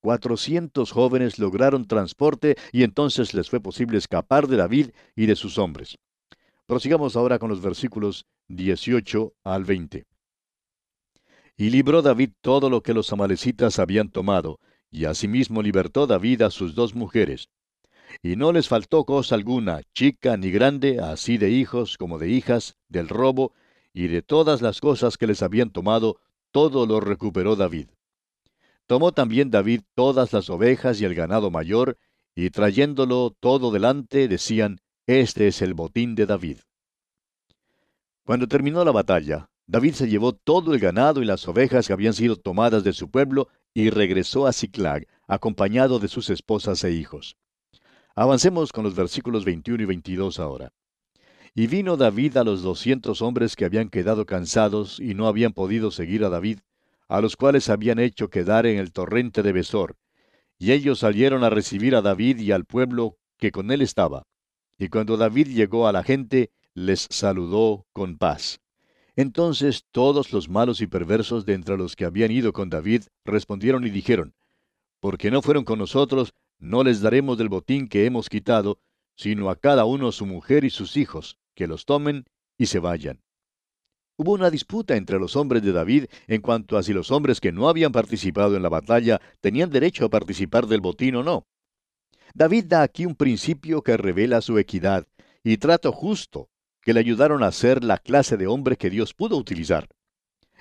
Cuatrocientos 0.00 0.92
jóvenes 0.92 1.38
lograron 1.38 1.86
transporte 1.86 2.56
y 2.72 2.84
entonces 2.84 3.34
les 3.34 3.50
fue 3.50 3.60
posible 3.60 3.98
escapar 3.98 4.46
de 4.46 4.56
David 4.56 4.90
y 5.14 5.26
de 5.26 5.36
sus 5.36 5.58
hombres. 5.58 5.96
Prosigamos 6.66 7.14
ahora 7.14 7.38
con 7.38 7.48
los 7.48 7.60
versículos 7.60 8.26
18 8.48 9.34
al 9.44 9.64
20. 9.64 10.04
Y 11.56 11.70
libró 11.70 12.02
David 12.02 12.30
todo 12.40 12.68
lo 12.68 12.82
que 12.82 12.92
los 12.92 13.12
amalecitas 13.12 13.78
habían 13.78 14.10
tomado, 14.10 14.58
y 14.90 15.04
asimismo 15.04 15.62
libertó 15.62 16.08
David 16.08 16.42
a 16.42 16.50
sus 16.50 16.74
dos 16.74 16.96
mujeres. 16.96 17.48
Y 18.20 18.34
no 18.34 18.50
les 18.50 18.66
faltó 18.66 19.04
cosa 19.04 19.36
alguna, 19.36 19.82
chica 19.94 20.36
ni 20.36 20.50
grande, 20.50 20.98
así 20.98 21.38
de 21.38 21.50
hijos 21.50 21.96
como 21.96 22.18
de 22.18 22.30
hijas, 22.30 22.76
del 22.88 23.08
robo, 23.08 23.52
y 23.92 24.08
de 24.08 24.22
todas 24.22 24.60
las 24.60 24.80
cosas 24.80 25.16
que 25.16 25.28
les 25.28 25.42
habían 25.42 25.70
tomado, 25.70 26.18
todo 26.50 26.84
lo 26.84 26.98
recuperó 26.98 27.54
David. 27.54 27.90
Tomó 28.86 29.12
también 29.12 29.52
David 29.52 29.82
todas 29.94 30.32
las 30.32 30.50
ovejas 30.50 31.00
y 31.00 31.04
el 31.04 31.14
ganado 31.14 31.52
mayor, 31.52 31.96
y 32.34 32.50
trayéndolo 32.50 33.36
todo 33.38 33.70
delante, 33.70 34.26
decían, 34.26 34.80
Este 35.08 35.46
es 35.46 35.62
el 35.62 35.74
botín 35.74 36.16
de 36.16 36.26
David. 36.26 36.58
Cuando 38.24 38.48
terminó 38.48 38.84
la 38.84 38.90
batalla, 38.90 39.48
David 39.68 39.94
se 39.94 40.08
llevó 40.08 40.32
todo 40.32 40.74
el 40.74 40.80
ganado 40.80 41.22
y 41.22 41.24
las 41.24 41.46
ovejas 41.46 41.86
que 41.86 41.92
habían 41.92 42.12
sido 42.12 42.34
tomadas 42.34 42.82
de 42.82 42.92
su 42.92 43.08
pueblo 43.08 43.46
y 43.72 43.90
regresó 43.90 44.48
a 44.48 44.52
Ciclag, 44.52 45.06
acompañado 45.28 46.00
de 46.00 46.08
sus 46.08 46.28
esposas 46.28 46.82
e 46.82 46.90
hijos. 46.90 47.36
Avancemos 48.16 48.72
con 48.72 48.82
los 48.82 48.96
versículos 48.96 49.44
21 49.44 49.84
y 49.84 49.86
22 49.86 50.40
ahora. 50.40 50.72
Y 51.54 51.68
vino 51.68 51.96
David 51.96 52.36
a 52.38 52.42
los 52.42 52.64
doscientos 52.64 53.22
hombres 53.22 53.54
que 53.54 53.64
habían 53.64 53.90
quedado 53.90 54.26
cansados 54.26 54.98
y 54.98 55.14
no 55.14 55.28
habían 55.28 55.52
podido 55.52 55.92
seguir 55.92 56.24
a 56.24 56.30
David, 56.30 56.58
a 57.06 57.20
los 57.20 57.36
cuales 57.36 57.68
habían 57.68 58.00
hecho 58.00 58.28
quedar 58.28 58.66
en 58.66 58.78
el 58.78 58.90
torrente 58.90 59.44
de 59.44 59.52
Besor. 59.52 59.94
Y 60.58 60.72
ellos 60.72 60.98
salieron 60.98 61.44
a 61.44 61.50
recibir 61.50 61.94
a 61.94 62.02
David 62.02 62.40
y 62.40 62.50
al 62.50 62.64
pueblo 62.64 63.18
que 63.38 63.52
con 63.52 63.70
él 63.70 63.82
estaba. 63.82 64.24
Y 64.78 64.88
cuando 64.88 65.16
David 65.16 65.48
llegó 65.48 65.86
a 65.86 65.92
la 65.92 66.02
gente, 66.02 66.50
les 66.74 67.06
saludó 67.10 67.86
con 67.92 68.18
paz. 68.18 68.60
Entonces 69.16 69.86
todos 69.90 70.32
los 70.32 70.50
malos 70.50 70.82
y 70.82 70.86
perversos 70.86 71.46
de 71.46 71.54
entre 71.54 71.78
los 71.78 71.96
que 71.96 72.04
habían 72.04 72.30
ido 72.30 72.52
con 72.52 72.68
David 72.68 73.04
respondieron 73.24 73.86
y 73.86 73.90
dijeron, 73.90 74.34
Porque 75.00 75.30
no 75.30 75.40
fueron 75.40 75.64
con 75.64 75.78
nosotros, 75.78 76.34
no 76.58 76.84
les 76.84 77.00
daremos 77.00 77.38
del 77.38 77.48
botín 77.48 77.88
que 77.88 78.04
hemos 78.04 78.28
quitado, 78.28 78.78
sino 79.16 79.48
a 79.48 79.56
cada 79.56 79.86
uno 79.86 80.12
su 80.12 80.26
mujer 80.26 80.64
y 80.64 80.70
sus 80.70 80.98
hijos, 80.98 81.38
que 81.54 81.66
los 81.66 81.86
tomen 81.86 82.26
y 82.58 82.66
se 82.66 82.78
vayan. 82.78 83.22
Hubo 84.18 84.32
una 84.32 84.50
disputa 84.50 84.96
entre 84.96 85.18
los 85.18 85.36
hombres 85.36 85.62
de 85.62 85.72
David 85.72 86.06
en 86.26 86.40
cuanto 86.40 86.76
a 86.76 86.82
si 86.82 86.92
los 86.92 87.10
hombres 87.10 87.40
que 87.40 87.52
no 87.52 87.68
habían 87.68 87.92
participado 87.92 88.56
en 88.56 88.62
la 88.62 88.68
batalla 88.68 89.20
tenían 89.40 89.70
derecho 89.70 90.06
a 90.06 90.10
participar 90.10 90.66
del 90.66 90.80
botín 90.80 91.16
o 91.16 91.22
no. 91.22 91.46
David 92.36 92.66
da 92.66 92.82
aquí 92.82 93.06
un 93.06 93.14
principio 93.14 93.80
que 93.80 93.96
revela 93.96 94.42
su 94.42 94.58
equidad 94.58 95.06
y 95.42 95.56
trato 95.56 95.90
justo 95.90 96.50
que 96.82 96.92
le 96.92 97.00
ayudaron 97.00 97.42
a 97.42 97.50
ser 97.50 97.82
la 97.82 97.96
clase 97.96 98.36
de 98.36 98.46
hombre 98.46 98.76
que 98.76 98.90
Dios 98.90 99.14
pudo 99.14 99.38
utilizar. 99.38 99.88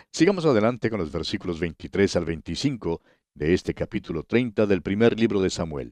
Sigamos 0.10 0.46
adelante 0.46 0.90
con 0.90 1.02
los 1.02 1.12
versículos 1.12 1.60
23 1.60 2.16
al 2.16 2.24
25 2.24 3.02
de 3.34 3.54
este 3.54 3.74
capítulo 3.74 4.24
30 4.24 4.68
del 4.68 4.82
primer 4.82 5.20
libro 5.20 5.42
de 5.42 5.50
Samuel. 5.50 5.92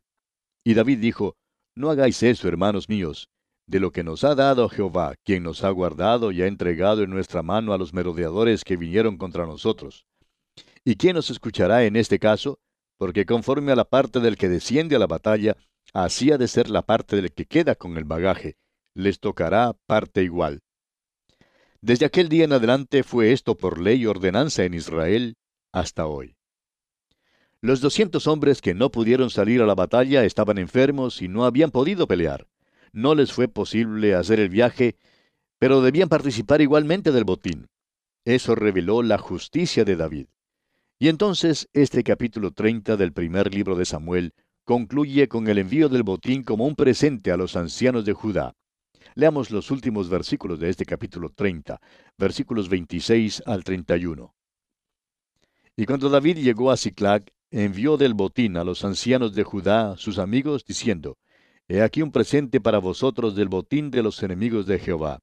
Y 0.63 0.73
David 0.73 0.99
dijo, 0.99 1.35
No 1.75 1.89
hagáis 1.89 2.23
eso, 2.23 2.47
hermanos 2.47 2.87
míos, 2.87 3.27
de 3.67 3.81
lo 3.81 3.91
que 3.91 4.05
nos 4.05 4.23
ha 4.23 4.35
dado 4.35 4.69
Jehová, 4.69 5.15
quien 5.25 5.43
nos 5.43 5.65
ha 5.65 5.69
guardado 5.69 6.31
y 6.31 6.41
ha 6.43 6.47
entregado 6.47 7.03
en 7.03 7.09
nuestra 7.09 7.43
mano 7.43 7.73
a 7.73 7.77
los 7.77 7.93
merodeadores 7.93 8.63
que 8.63 8.77
vinieron 8.77 9.17
contra 9.17 9.45
nosotros. 9.45 10.05
¿Y 10.85 10.95
quién 10.95 11.17
nos 11.17 11.29
escuchará 11.29 11.83
en 11.83 11.97
este 11.97 12.19
caso? 12.19 12.57
Porque 12.97 13.25
conforme 13.25 13.73
a 13.73 13.75
la 13.75 13.83
parte 13.83 14.21
del 14.21 14.37
que 14.37 14.47
desciende 14.47 14.95
a 14.95 14.99
la 14.99 15.07
batalla, 15.07 15.57
así 15.93 16.31
ha 16.31 16.37
de 16.37 16.47
ser 16.47 16.69
la 16.69 16.83
parte 16.83 17.15
del 17.15 17.31
que 17.33 17.45
queda 17.45 17.75
con 17.75 17.97
el 17.97 18.03
bagaje, 18.03 18.57
les 18.93 19.19
tocará 19.19 19.73
parte 19.85 20.23
igual. 20.23 20.61
Desde 21.81 22.05
aquel 22.05 22.29
día 22.29 22.45
en 22.45 22.53
adelante 22.53 23.03
fue 23.03 23.33
esto 23.33 23.57
por 23.57 23.79
ley 23.79 24.03
y 24.03 24.05
ordenanza 24.05 24.63
en 24.63 24.73
Israel 24.73 25.35
hasta 25.71 26.05
hoy. 26.05 26.37
Los 27.61 27.81
doscientos 27.81 28.27
hombres 28.27 28.61
que 28.61 28.73
no 28.73 28.91
pudieron 28.91 29.29
salir 29.29 29.61
a 29.61 29.65
la 29.65 29.75
batalla 29.75 30.23
estaban 30.23 30.57
enfermos 30.57 31.21
y 31.21 31.27
no 31.27 31.45
habían 31.45 31.71
podido 31.71 32.07
pelear. 32.07 32.47
No 32.91 33.15
les 33.15 33.33
fue 33.33 33.47
posible 33.47 34.15
hacer 34.15 34.39
el 34.39 34.49
viaje, 34.49 34.97
pero 35.59 35.81
debían 35.81 36.09
participar 36.09 36.61
igualmente 36.61 37.11
del 37.11 37.23
botín. 37.23 37.67
Eso 38.25 38.55
reveló 38.55 39.01
la 39.01 39.17
justicia 39.17 39.83
de 39.83 39.95
David. 39.95 40.27
Y 40.99 41.09
entonces 41.09 41.67
este 41.73 42.03
capítulo 42.03 42.51
30 42.51 42.95
del 42.97 43.11
primer 43.11 43.53
libro 43.53 43.75
de 43.75 43.85
Samuel 43.85 44.33
concluye 44.63 45.27
con 45.27 45.47
el 45.47 45.57
envío 45.57 45.89
del 45.89 46.03
botín 46.03 46.43
como 46.43 46.65
un 46.65 46.75
presente 46.75 47.31
a 47.31 47.37
los 47.37 47.55
ancianos 47.55 48.05
de 48.05 48.13
Judá. 48.13 48.55
Leamos 49.15 49.51
los 49.51 49.69
últimos 49.71 50.09
versículos 50.09 50.59
de 50.59 50.69
este 50.69 50.85
capítulo 50.85 51.29
30, 51.29 51.79
versículos 52.17 52.69
26 52.69 53.43
al 53.45 53.63
31. 53.63 54.33
Y 55.75 55.85
cuando 55.85 56.09
David 56.09 56.37
llegó 56.37 56.71
a 56.71 56.77
Ciclag, 56.77 57.31
envió 57.51 57.97
del 57.97 58.13
botín 58.13 58.57
a 58.57 58.63
los 58.63 58.83
ancianos 58.83 59.35
de 59.35 59.43
Judá, 59.43 59.97
sus 59.97 60.17
amigos, 60.17 60.65
diciendo, 60.65 61.17
He 61.67 61.81
aquí 61.81 62.01
un 62.01 62.11
presente 62.11 62.59
para 62.59 62.79
vosotros 62.79 63.35
del 63.35 63.49
botín 63.49 63.91
de 63.91 64.03
los 64.03 64.21
enemigos 64.23 64.65
de 64.65 64.79
Jehová. 64.79 65.19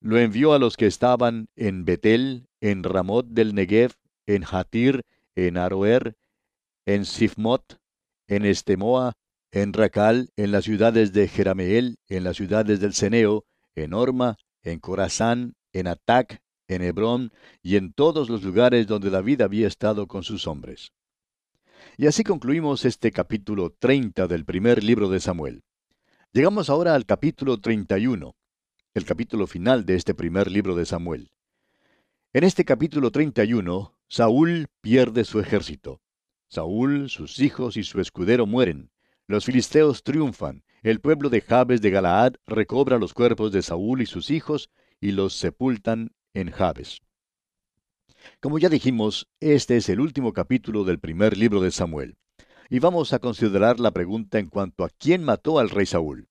Lo 0.00 0.18
envió 0.18 0.54
a 0.54 0.58
los 0.58 0.76
que 0.76 0.86
estaban 0.86 1.48
en 1.54 1.84
Betel, 1.84 2.48
en 2.60 2.82
Ramot 2.82 3.26
del 3.26 3.54
Negev, 3.54 3.92
en 4.26 4.44
Hatir, 4.50 5.02
en 5.36 5.56
Aroer, 5.56 6.16
en 6.86 7.04
Sifmot, 7.04 7.78
en 8.26 8.44
Estemoa, 8.44 9.12
en 9.50 9.72
Racal, 9.72 10.30
en 10.36 10.52
las 10.52 10.64
ciudades 10.64 11.12
de 11.12 11.28
Jerameel, 11.28 11.96
en 12.08 12.24
las 12.24 12.36
ciudades 12.36 12.80
del 12.80 12.94
Ceneo, 12.94 13.44
en 13.74 13.92
Orma, 13.92 14.36
en 14.62 14.78
Corazán, 14.78 15.54
en 15.72 15.86
Atac, 15.86 16.40
en 16.68 16.82
Hebrón 16.82 17.32
y 17.62 17.76
en 17.76 17.92
todos 17.92 18.30
los 18.30 18.42
lugares 18.42 18.86
donde 18.86 19.10
David 19.10 19.42
había 19.42 19.66
estado 19.66 20.06
con 20.06 20.22
sus 20.22 20.46
hombres. 20.46 20.92
Y 21.96 22.06
así 22.06 22.24
concluimos 22.24 22.84
este 22.84 23.12
capítulo 23.12 23.74
30 23.78 24.26
del 24.26 24.44
primer 24.44 24.82
libro 24.82 25.08
de 25.08 25.20
Samuel. 25.20 25.62
Llegamos 26.32 26.70
ahora 26.70 26.94
al 26.94 27.04
capítulo 27.04 27.60
31, 27.60 28.34
el 28.94 29.04
capítulo 29.04 29.46
final 29.46 29.84
de 29.84 29.96
este 29.96 30.14
primer 30.14 30.50
libro 30.50 30.74
de 30.74 30.86
Samuel. 30.86 31.30
En 32.32 32.44
este 32.44 32.64
capítulo 32.64 33.10
31, 33.10 33.94
Saúl 34.08 34.68
pierde 34.80 35.24
su 35.24 35.40
ejército. 35.40 36.00
Saúl, 36.52 37.08
sus 37.08 37.40
hijos 37.40 37.78
y 37.78 37.82
su 37.82 37.98
escudero 37.98 38.44
mueren. 38.44 38.90
Los 39.26 39.46
filisteos 39.46 40.02
triunfan. 40.02 40.64
El 40.82 41.00
pueblo 41.00 41.30
de 41.30 41.40
Jabes 41.40 41.80
de 41.80 41.88
Galaad 41.88 42.34
recobra 42.46 42.98
los 42.98 43.14
cuerpos 43.14 43.52
de 43.52 43.62
Saúl 43.62 44.02
y 44.02 44.06
sus 44.06 44.30
hijos 44.30 44.68
y 45.00 45.12
los 45.12 45.32
sepultan 45.32 46.12
en 46.34 46.50
Jabes. 46.50 47.00
Como 48.38 48.58
ya 48.58 48.68
dijimos, 48.68 49.28
este 49.40 49.78
es 49.78 49.88
el 49.88 49.98
último 49.98 50.34
capítulo 50.34 50.84
del 50.84 50.98
primer 50.98 51.38
libro 51.38 51.62
de 51.62 51.70
Samuel. 51.70 52.18
Y 52.68 52.80
vamos 52.80 53.14
a 53.14 53.18
considerar 53.18 53.80
la 53.80 53.92
pregunta 53.92 54.38
en 54.38 54.48
cuanto 54.48 54.84
a 54.84 54.90
quién 54.90 55.24
mató 55.24 55.58
al 55.58 55.70
rey 55.70 55.86
Saúl. 55.86 56.28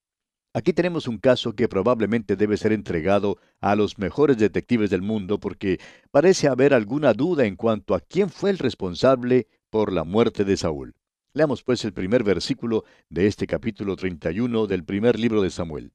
Aquí 0.54 0.72
tenemos 0.72 1.08
un 1.08 1.18
caso 1.18 1.56
que 1.56 1.68
probablemente 1.68 2.36
debe 2.36 2.58
ser 2.58 2.74
entregado 2.74 3.40
a 3.60 3.76
los 3.76 3.98
mejores 3.98 4.38
detectives 4.38 4.92
del 4.92 5.02
mundo 5.02 5.40
porque 5.40 5.80
parece 6.12 6.48
haber 6.48 6.76
alguna 6.76 7.16
duda 7.16 7.46
en 7.46 7.56
cuanto 7.56 7.96
a 7.96 8.02
quién 8.02 8.30
fue 8.30 8.52
el 8.52 8.60
responsable 8.60 9.48
por 9.72 9.92
la 9.92 10.04
muerte 10.04 10.46
de 10.46 10.58
Saúl. 10.58 10.94
Leamos 11.34 11.64
pues 11.64 11.84
el 11.86 11.94
primer 11.94 12.24
versículo 12.24 12.84
de 13.10 13.26
este 13.26 13.48
capítulo 13.48 13.96
31 13.96 14.68
del 14.68 14.84
primer 14.84 15.18
libro 15.18 15.42
de 15.42 15.50
Samuel. 15.50 15.94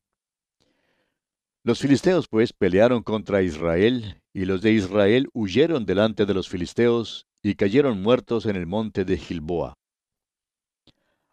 Los 1.62 1.80
filisteos 1.80 2.26
pues 2.26 2.52
pelearon 2.52 3.02
contra 3.02 3.42
Israel, 3.42 4.22
y 4.32 4.46
los 4.46 4.62
de 4.62 4.72
Israel 4.72 5.28
huyeron 5.34 5.84
delante 5.84 6.24
de 6.24 6.32
los 6.32 6.48
filisteos, 6.48 7.26
y 7.42 7.54
cayeron 7.54 8.02
muertos 8.02 8.46
en 8.46 8.56
el 8.56 8.66
monte 8.66 9.04
de 9.04 9.18
Gilboa. 9.18 9.74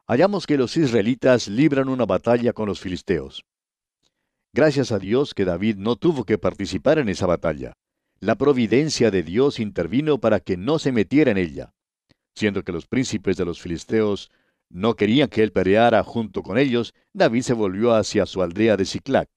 Hallamos 0.06 0.46
que 0.46 0.58
los 0.58 0.76
israelitas 0.76 1.48
libran 1.48 1.88
una 1.88 2.06
batalla 2.06 2.52
con 2.52 2.68
los 2.68 2.82
filisteos. 2.82 3.46
Gracias 4.52 4.92
a 4.92 5.00
Dios 5.00 5.34
que 5.34 5.46
David 5.46 5.78
no 5.78 5.96
tuvo 5.96 6.26
que 6.26 6.38
participar 6.38 7.00
en 7.00 7.08
esa 7.08 7.26
batalla. 7.26 7.74
La 8.20 8.36
providencia 8.36 9.12
de 9.12 9.24
Dios 9.24 9.60
intervino 9.60 10.20
para 10.20 10.42
que 10.42 10.58
no 10.58 10.78
se 10.78 10.92
metiera 10.92 11.32
en 11.32 11.38
ella. 11.38 11.74
Siendo 12.36 12.64
que 12.64 12.72
los 12.72 12.88
príncipes 12.88 13.38
de 13.38 13.46
los 13.46 13.62
filisteos 13.62 14.32
no 14.70 14.96
querían 14.96 15.30
que 15.30 15.44
él 15.44 15.52
peleara 15.52 16.04
junto 16.04 16.42
con 16.42 16.58
ellos, 16.58 16.94
David 17.14 17.44
se 17.44 17.54
volvió 17.54 17.94
hacia 17.94 18.26
su 18.26 18.42
aldea 18.42 18.76
de 18.76 18.86
Ciclac. 18.86 19.30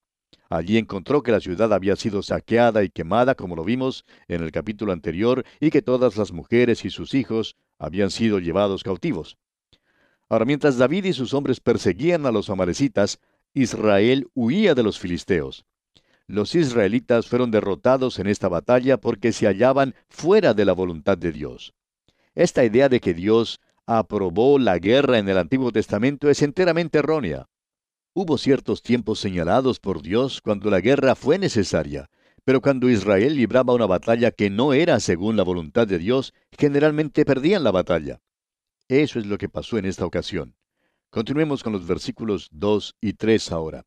Allí 0.48 0.78
encontró 0.78 1.22
que 1.22 1.32
la 1.32 1.40
ciudad 1.40 1.72
había 1.72 1.96
sido 1.96 2.22
saqueada 2.22 2.84
y 2.84 2.88
quemada, 2.88 3.34
como 3.34 3.56
lo 3.56 3.64
vimos 3.64 4.04
en 4.28 4.42
el 4.42 4.52
capítulo 4.52 4.92
anterior, 4.92 5.44
y 5.60 5.70
que 5.70 5.82
todas 5.82 6.16
las 6.16 6.32
mujeres 6.32 6.84
y 6.84 6.90
sus 6.90 7.14
hijos 7.14 7.56
habían 7.78 8.10
sido 8.10 8.38
llevados 8.38 8.82
cautivos. 8.82 9.36
Ahora, 10.28 10.44
mientras 10.44 10.78
David 10.78 11.04
y 11.04 11.12
sus 11.12 11.34
hombres 11.34 11.60
perseguían 11.60 12.26
a 12.26 12.32
los 12.32 12.48
amarecitas, 12.48 13.18
Israel 13.54 14.28
huía 14.34 14.74
de 14.74 14.82
los 14.82 14.98
filisteos. 14.98 15.64
Los 16.26 16.54
israelitas 16.54 17.26
fueron 17.26 17.50
derrotados 17.50 18.18
en 18.18 18.26
esta 18.26 18.48
batalla 18.48 18.96
porque 18.96 19.32
se 19.32 19.46
hallaban 19.46 19.94
fuera 20.08 20.54
de 20.54 20.64
la 20.64 20.72
voluntad 20.72 21.16
de 21.16 21.30
Dios. 21.32 21.72
Esta 22.36 22.66
idea 22.66 22.90
de 22.90 23.00
que 23.00 23.14
Dios 23.14 23.60
aprobó 23.86 24.58
la 24.58 24.78
guerra 24.78 25.18
en 25.18 25.26
el 25.30 25.38
Antiguo 25.38 25.72
Testamento 25.72 26.28
es 26.28 26.42
enteramente 26.42 26.98
errónea. 26.98 27.48
Hubo 28.12 28.36
ciertos 28.36 28.82
tiempos 28.82 29.20
señalados 29.20 29.80
por 29.80 30.02
Dios 30.02 30.42
cuando 30.42 30.68
la 30.68 30.80
guerra 30.80 31.14
fue 31.14 31.38
necesaria, 31.38 32.10
pero 32.44 32.60
cuando 32.60 32.90
Israel 32.90 33.36
libraba 33.36 33.72
una 33.72 33.86
batalla 33.86 34.32
que 34.32 34.50
no 34.50 34.74
era 34.74 35.00
según 35.00 35.38
la 35.38 35.44
voluntad 35.44 35.86
de 35.86 35.98
Dios, 35.98 36.34
generalmente 36.58 37.24
perdían 37.24 37.64
la 37.64 37.70
batalla. 37.70 38.20
Eso 38.86 39.18
es 39.18 39.24
lo 39.24 39.38
que 39.38 39.48
pasó 39.48 39.78
en 39.78 39.86
esta 39.86 40.04
ocasión. 40.04 40.54
Continuemos 41.08 41.62
con 41.62 41.72
los 41.72 41.86
versículos 41.86 42.48
2 42.52 42.96
y 43.00 43.14
3 43.14 43.50
ahora. 43.50 43.86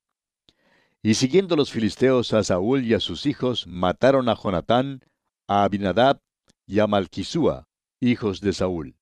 Y 1.04 1.14
siguiendo 1.14 1.56
los 1.56 1.72
filisteos 1.72 2.34
a 2.34 2.44
Saúl 2.44 2.84
y 2.84 2.96
a 2.96 3.00
sus 3.00 3.28
hijos, 3.28 3.68
mataron 3.68 4.28
a 4.28 4.36
Jonatán, 4.36 5.02
a 5.48 5.64
Abinadab 5.64 6.20
y 6.66 6.80
a 6.80 6.88
Malquisúa, 6.88 7.69
hijos 8.00 8.42
de 8.42 8.54
Saúl. 8.54 8.96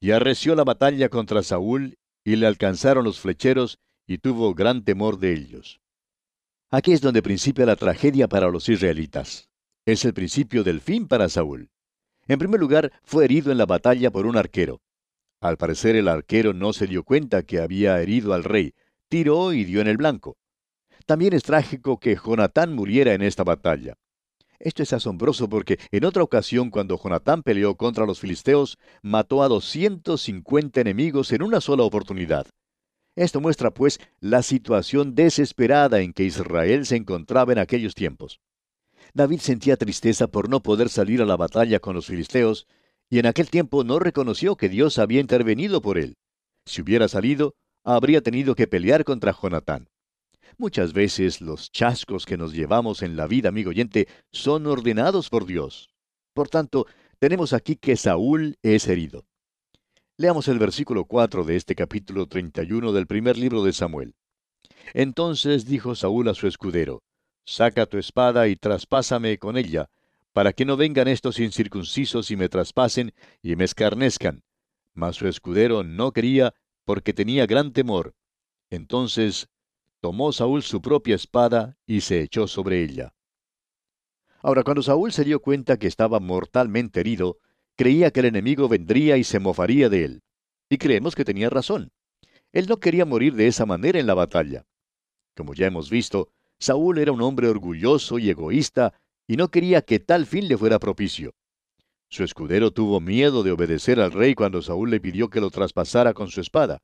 Y 0.00 0.10
arreció 0.10 0.54
la 0.54 0.64
batalla 0.64 1.08
contra 1.08 1.42
Saúl, 1.42 1.98
y 2.24 2.36
le 2.36 2.46
alcanzaron 2.46 3.04
los 3.04 3.20
flecheros, 3.20 3.78
y 4.06 4.18
tuvo 4.18 4.54
gran 4.54 4.84
temor 4.84 5.18
de 5.18 5.32
ellos. 5.32 5.80
Aquí 6.70 6.92
es 6.92 7.00
donde 7.00 7.22
principia 7.22 7.66
la 7.66 7.76
tragedia 7.76 8.28
para 8.28 8.48
los 8.48 8.68
israelitas. 8.68 9.48
Es 9.86 10.04
el 10.04 10.14
principio 10.14 10.64
del 10.64 10.80
fin 10.80 11.06
para 11.06 11.28
Saúl. 11.28 11.70
En 12.26 12.38
primer 12.38 12.58
lugar, 12.58 12.92
fue 13.04 13.24
herido 13.24 13.52
en 13.52 13.58
la 13.58 13.66
batalla 13.66 14.10
por 14.10 14.26
un 14.26 14.36
arquero. 14.36 14.80
Al 15.40 15.56
parecer 15.58 15.94
el 15.94 16.08
arquero 16.08 16.54
no 16.54 16.72
se 16.72 16.86
dio 16.86 17.04
cuenta 17.04 17.42
que 17.42 17.60
había 17.60 18.00
herido 18.00 18.32
al 18.32 18.44
rey, 18.44 18.74
tiró 19.08 19.52
y 19.52 19.64
dio 19.64 19.80
en 19.80 19.88
el 19.88 19.98
blanco. 19.98 20.38
También 21.06 21.34
es 21.34 21.42
trágico 21.42 22.00
que 22.00 22.16
Jonatán 22.16 22.74
muriera 22.74 23.12
en 23.12 23.22
esta 23.22 23.44
batalla. 23.44 23.94
Esto 24.58 24.82
es 24.82 24.92
asombroso 24.92 25.48
porque 25.48 25.78
en 25.90 26.04
otra 26.04 26.22
ocasión 26.22 26.70
cuando 26.70 27.00
Jonatán 27.02 27.42
peleó 27.42 27.76
contra 27.76 28.06
los 28.06 28.20
filisteos, 28.20 28.78
mató 29.02 29.42
a 29.42 29.48
250 29.48 30.80
enemigos 30.80 31.32
en 31.32 31.42
una 31.42 31.60
sola 31.60 31.82
oportunidad. 31.82 32.46
Esto 33.16 33.40
muestra, 33.40 33.72
pues, 33.72 34.00
la 34.20 34.42
situación 34.42 35.14
desesperada 35.14 36.00
en 36.00 36.12
que 36.12 36.24
Israel 36.24 36.84
se 36.84 36.96
encontraba 36.96 37.52
en 37.52 37.58
aquellos 37.58 37.94
tiempos. 37.94 38.40
David 39.12 39.38
sentía 39.38 39.76
tristeza 39.76 40.26
por 40.26 40.48
no 40.48 40.60
poder 40.60 40.88
salir 40.88 41.22
a 41.22 41.26
la 41.26 41.36
batalla 41.36 41.78
con 41.78 41.94
los 41.94 42.06
filisteos, 42.06 42.66
y 43.08 43.20
en 43.20 43.26
aquel 43.26 43.50
tiempo 43.50 43.84
no 43.84 44.00
reconoció 44.00 44.56
que 44.56 44.68
Dios 44.68 44.98
había 44.98 45.20
intervenido 45.20 45.80
por 45.80 45.98
él. 45.98 46.16
Si 46.66 46.82
hubiera 46.82 47.06
salido, 47.06 47.54
habría 47.84 48.22
tenido 48.22 48.56
que 48.56 48.66
pelear 48.66 49.04
contra 49.04 49.32
Jonatán. 49.32 49.88
Muchas 50.56 50.92
veces 50.92 51.40
los 51.40 51.70
chascos 51.72 52.26
que 52.26 52.36
nos 52.36 52.52
llevamos 52.52 53.02
en 53.02 53.16
la 53.16 53.26
vida, 53.26 53.48
amigo 53.48 53.70
oyente, 53.70 54.08
son 54.32 54.66
ordenados 54.66 55.30
por 55.30 55.46
Dios. 55.46 55.90
Por 56.32 56.48
tanto, 56.48 56.86
tenemos 57.18 57.52
aquí 57.52 57.76
que 57.76 57.96
Saúl 57.96 58.56
es 58.62 58.88
herido. 58.88 59.24
Leamos 60.16 60.46
el 60.48 60.58
versículo 60.58 61.06
4 61.06 61.44
de 61.44 61.56
este 61.56 61.74
capítulo 61.74 62.26
31 62.26 62.92
del 62.92 63.06
primer 63.06 63.36
libro 63.36 63.64
de 63.64 63.72
Samuel. 63.72 64.14
Entonces 64.92 65.66
dijo 65.66 65.94
Saúl 65.94 66.28
a 66.28 66.34
su 66.34 66.46
escudero, 66.46 67.02
Saca 67.46 67.86
tu 67.86 67.98
espada 67.98 68.48
y 68.48 68.56
traspásame 68.56 69.38
con 69.38 69.56
ella, 69.56 69.90
para 70.32 70.52
que 70.52 70.64
no 70.64 70.76
vengan 70.76 71.08
estos 71.08 71.38
incircuncisos 71.38 72.30
y 72.30 72.36
me 72.36 72.48
traspasen 72.48 73.12
y 73.42 73.56
me 73.56 73.64
escarnezcan. 73.64 74.42
Mas 74.94 75.16
su 75.16 75.28
escudero 75.28 75.84
no 75.84 76.12
quería, 76.12 76.54
porque 76.84 77.12
tenía 77.12 77.46
gran 77.46 77.72
temor. 77.72 78.14
Entonces 78.70 79.48
tomó 80.04 80.32
Saúl 80.32 80.62
su 80.62 80.82
propia 80.82 81.14
espada 81.14 81.78
y 81.86 82.02
se 82.02 82.20
echó 82.20 82.46
sobre 82.46 82.82
ella. 82.82 83.14
Ahora, 84.42 84.62
cuando 84.62 84.82
Saúl 84.82 85.12
se 85.12 85.24
dio 85.24 85.40
cuenta 85.40 85.78
que 85.78 85.86
estaba 85.86 86.20
mortalmente 86.20 87.00
herido, 87.00 87.38
creía 87.74 88.10
que 88.10 88.20
el 88.20 88.26
enemigo 88.26 88.68
vendría 88.68 89.16
y 89.16 89.24
se 89.24 89.38
mofaría 89.38 89.88
de 89.88 90.04
él. 90.04 90.22
Y 90.68 90.76
creemos 90.76 91.14
que 91.14 91.24
tenía 91.24 91.48
razón. 91.48 91.90
Él 92.52 92.66
no 92.68 92.80
quería 92.80 93.06
morir 93.06 93.34
de 93.34 93.46
esa 93.46 93.64
manera 93.64 93.98
en 93.98 94.06
la 94.06 94.12
batalla. 94.12 94.66
Como 95.34 95.54
ya 95.54 95.68
hemos 95.68 95.88
visto, 95.88 96.28
Saúl 96.58 96.98
era 96.98 97.10
un 97.10 97.22
hombre 97.22 97.48
orgulloso 97.48 98.18
y 98.18 98.28
egoísta 98.28 98.92
y 99.26 99.38
no 99.38 99.48
quería 99.48 99.80
que 99.80 100.00
tal 100.00 100.26
fin 100.26 100.48
le 100.48 100.58
fuera 100.58 100.78
propicio. 100.78 101.32
Su 102.10 102.24
escudero 102.24 102.72
tuvo 102.72 103.00
miedo 103.00 103.42
de 103.42 103.52
obedecer 103.52 103.98
al 104.00 104.12
rey 104.12 104.34
cuando 104.34 104.60
Saúl 104.60 104.90
le 104.90 105.00
pidió 105.00 105.30
que 105.30 105.40
lo 105.40 105.48
traspasara 105.48 106.12
con 106.12 106.28
su 106.28 106.42
espada. 106.42 106.82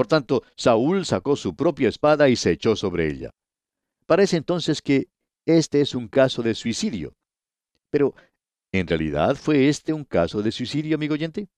Por 0.00 0.06
tanto, 0.06 0.42
Saúl 0.56 1.04
sacó 1.04 1.36
su 1.36 1.54
propia 1.54 1.90
espada 1.90 2.30
y 2.30 2.36
se 2.36 2.52
echó 2.52 2.74
sobre 2.74 3.06
ella. 3.06 3.32
Parece 4.06 4.38
entonces 4.38 4.80
que 4.80 5.08
este 5.44 5.82
es 5.82 5.94
un 5.94 6.08
caso 6.08 6.40
de 6.42 6.54
suicidio. 6.54 7.12
Pero 7.90 8.14
¿En 8.72 8.86
realidad 8.86 9.36
fue 9.36 9.68
este 9.68 9.92
un 9.92 10.04
caso 10.04 10.40
de 10.40 10.52
suicidio, 10.52 10.94
amigo 10.94 11.12
oyente? 11.12 11.50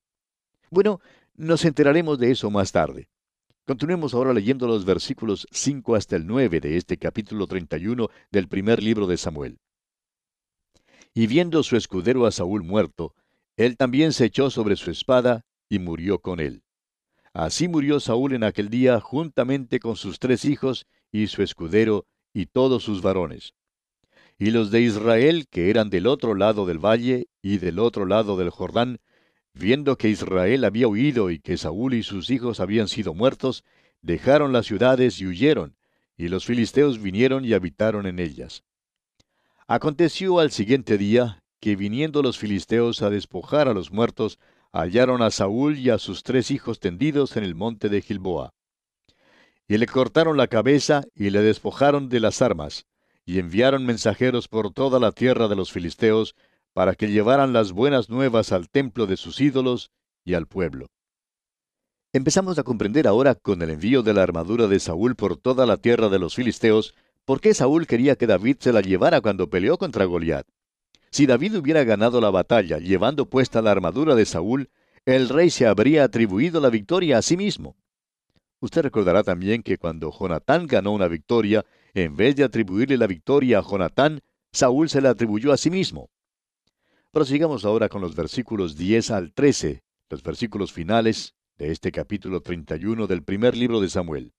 Bueno, 0.70 1.00
nos 1.36 1.64
enteraremos 1.64 2.18
de 2.18 2.32
eso 2.32 2.50
más 2.50 2.72
tarde. 2.72 3.08
Continuemos 3.64 4.12
ahora 4.12 4.32
leyendo 4.32 4.66
los 4.66 4.84
versículos 4.84 5.46
5 5.52 5.94
hasta 5.94 6.16
el 6.16 6.26
9 6.26 6.58
de 6.58 6.76
este 6.76 6.96
capítulo 6.96 7.46
31 7.46 8.08
del 8.32 8.48
primer 8.48 8.82
libro 8.82 9.06
de 9.06 9.18
Samuel. 9.18 9.60
Y 11.14 11.28
viendo 11.28 11.62
su 11.62 11.76
escudero 11.76 12.26
a 12.26 12.32
Saúl 12.32 12.64
muerto, 12.64 13.14
él 13.56 13.76
también 13.76 14.12
se 14.12 14.24
echó 14.24 14.50
sobre 14.50 14.74
su 14.74 14.90
espada 14.90 15.44
y 15.68 15.78
murió 15.78 16.18
con 16.18 16.40
él. 16.40 16.61
Así 17.34 17.66
murió 17.66 17.98
Saúl 17.98 18.34
en 18.34 18.44
aquel 18.44 18.68
día 18.68 19.00
juntamente 19.00 19.80
con 19.80 19.96
sus 19.96 20.18
tres 20.18 20.44
hijos 20.44 20.86
y 21.10 21.28
su 21.28 21.42
escudero 21.42 22.06
y 22.34 22.46
todos 22.46 22.82
sus 22.82 23.00
varones. 23.00 23.54
Y 24.38 24.50
los 24.50 24.70
de 24.70 24.82
Israel, 24.82 25.46
que 25.50 25.70
eran 25.70 25.88
del 25.88 26.06
otro 26.06 26.34
lado 26.34 26.66
del 26.66 26.78
valle 26.78 27.28
y 27.40 27.58
del 27.58 27.78
otro 27.78 28.06
lado 28.06 28.36
del 28.36 28.50
Jordán, 28.50 28.98
viendo 29.54 29.96
que 29.96 30.08
Israel 30.08 30.64
había 30.64 30.88
huido 30.88 31.30
y 31.30 31.38
que 31.38 31.56
Saúl 31.56 31.94
y 31.94 32.02
sus 32.02 32.30
hijos 32.30 32.60
habían 32.60 32.88
sido 32.88 33.14
muertos, 33.14 33.64
dejaron 34.00 34.52
las 34.52 34.66
ciudades 34.66 35.20
y 35.20 35.26
huyeron, 35.26 35.76
y 36.16 36.28
los 36.28 36.44
filisteos 36.44 37.00
vinieron 37.00 37.44
y 37.44 37.52
habitaron 37.52 38.06
en 38.06 38.18
ellas. 38.18 38.64
Aconteció 39.66 40.38
al 40.38 40.50
siguiente 40.50 40.98
día 40.98 41.42
que 41.60 41.76
viniendo 41.76 42.22
los 42.22 42.38
filisteos 42.38 43.02
a 43.02 43.10
despojar 43.10 43.68
a 43.68 43.74
los 43.74 43.92
muertos, 43.92 44.38
hallaron 44.72 45.22
a 45.22 45.30
Saúl 45.30 45.78
y 45.78 45.90
a 45.90 45.98
sus 45.98 46.22
tres 46.22 46.50
hijos 46.50 46.80
tendidos 46.80 47.36
en 47.36 47.44
el 47.44 47.54
monte 47.54 47.88
de 47.88 48.00
Gilboa. 48.00 48.54
Y 49.68 49.78
le 49.78 49.86
cortaron 49.86 50.36
la 50.36 50.48
cabeza 50.48 51.04
y 51.14 51.30
le 51.30 51.42
despojaron 51.42 52.08
de 52.08 52.20
las 52.20 52.42
armas, 52.42 52.86
y 53.24 53.38
enviaron 53.38 53.86
mensajeros 53.86 54.48
por 54.48 54.72
toda 54.72 54.98
la 54.98 55.12
tierra 55.12 55.48
de 55.48 55.56
los 55.56 55.70
filisteos, 55.72 56.34
para 56.72 56.94
que 56.94 57.08
llevaran 57.08 57.52
las 57.52 57.72
buenas 57.72 58.08
nuevas 58.08 58.50
al 58.50 58.68
templo 58.70 59.06
de 59.06 59.16
sus 59.16 59.40
ídolos 59.40 59.90
y 60.24 60.34
al 60.34 60.46
pueblo. 60.46 60.88
Empezamos 62.14 62.58
a 62.58 62.62
comprender 62.62 63.06
ahora 63.06 63.34
con 63.34 63.62
el 63.62 63.70
envío 63.70 64.02
de 64.02 64.14
la 64.14 64.22
armadura 64.22 64.66
de 64.66 64.80
Saúl 64.80 65.16
por 65.16 65.36
toda 65.36 65.66
la 65.66 65.76
tierra 65.76 66.08
de 66.08 66.18
los 66.18 66.34
filisteos, 66.34 66.94
por 67.24 67.40
qué 67.40 67.54
Saúl 67.54 67.86
quería 67.86 68.16
que 68.16 68.26
David 68.26 68.56
se 68.60 68.72
la 68.72 68.80
llevara 68.80 69.20
cuando 69.20 69.48
peleó 69.48 69.78
contra 69.78 70.04
Goliat. 70.04 70.46
Si 71.12 71.26
David 71.26 71.58
hubiera 71.58 71.84
ganado 71.84 72.22
la 72.22 72.30
batalla 72.30 72.78
llevando 72.78 73.28
puesta 73.28 73.60
la 73.60 73.70
armadura 73.70 74.14
de 74.14 74.24
Saúl, 74.24 74.70
el 75.04 75.28
rey 75.28 75.50
se 75.50 75.66
habría 75.66 76.04
atribuido 76.04 76.58
la 76.58 76.70
victoria 76.70 77.18
a 77.18 77.22
sí 77.22 77.36
mismo. 77.36 77.76
Usted 78.60 78.80
recordará 78.80 79.22
también 79.22 79.62
que 79.62 79.76
cuando 79.76 80.10
Jonatán 80.10 80.66
ganó 80.66 80.92
una 80.92 81.08
victoria, 81.08 81.66
en 81.92 82.16
vez 82.16 82.36
de 82.36 82.44
atribuirle 82.44 82.96
la 82.96 83.06
victoria 83.06 83.58
a 83.58 83.62
Jonatán, 83.62 84.22
Saúl 84.52 84.88
se 84.88 85.02
la 85.02 85.10
atribuyó 85.10 85.52
a 85.52 85.58
sí 85.58 85.68
mismo. 85.68 86.08
Prosigamos 87.10 87.66
ahora 87.66 87.90
con 87.90 88.00
los 88.00 88.16
versículos 88.16 88.78
10 88.78 89.10
al 89.10 89.34
13, 89.34 89.82
los 90.08 90.22
versículos 90.22 90.72
finales 90.72 91.34
de 91.58 91.72
este 91.72 91.92
capítulo 91.92 92.40
31 92.40 93.06
del 93.06 93.22
primer 93.22 93.54
libro 93.54 93.82
de 93.82 93.90
Samuel. 93.90 94.32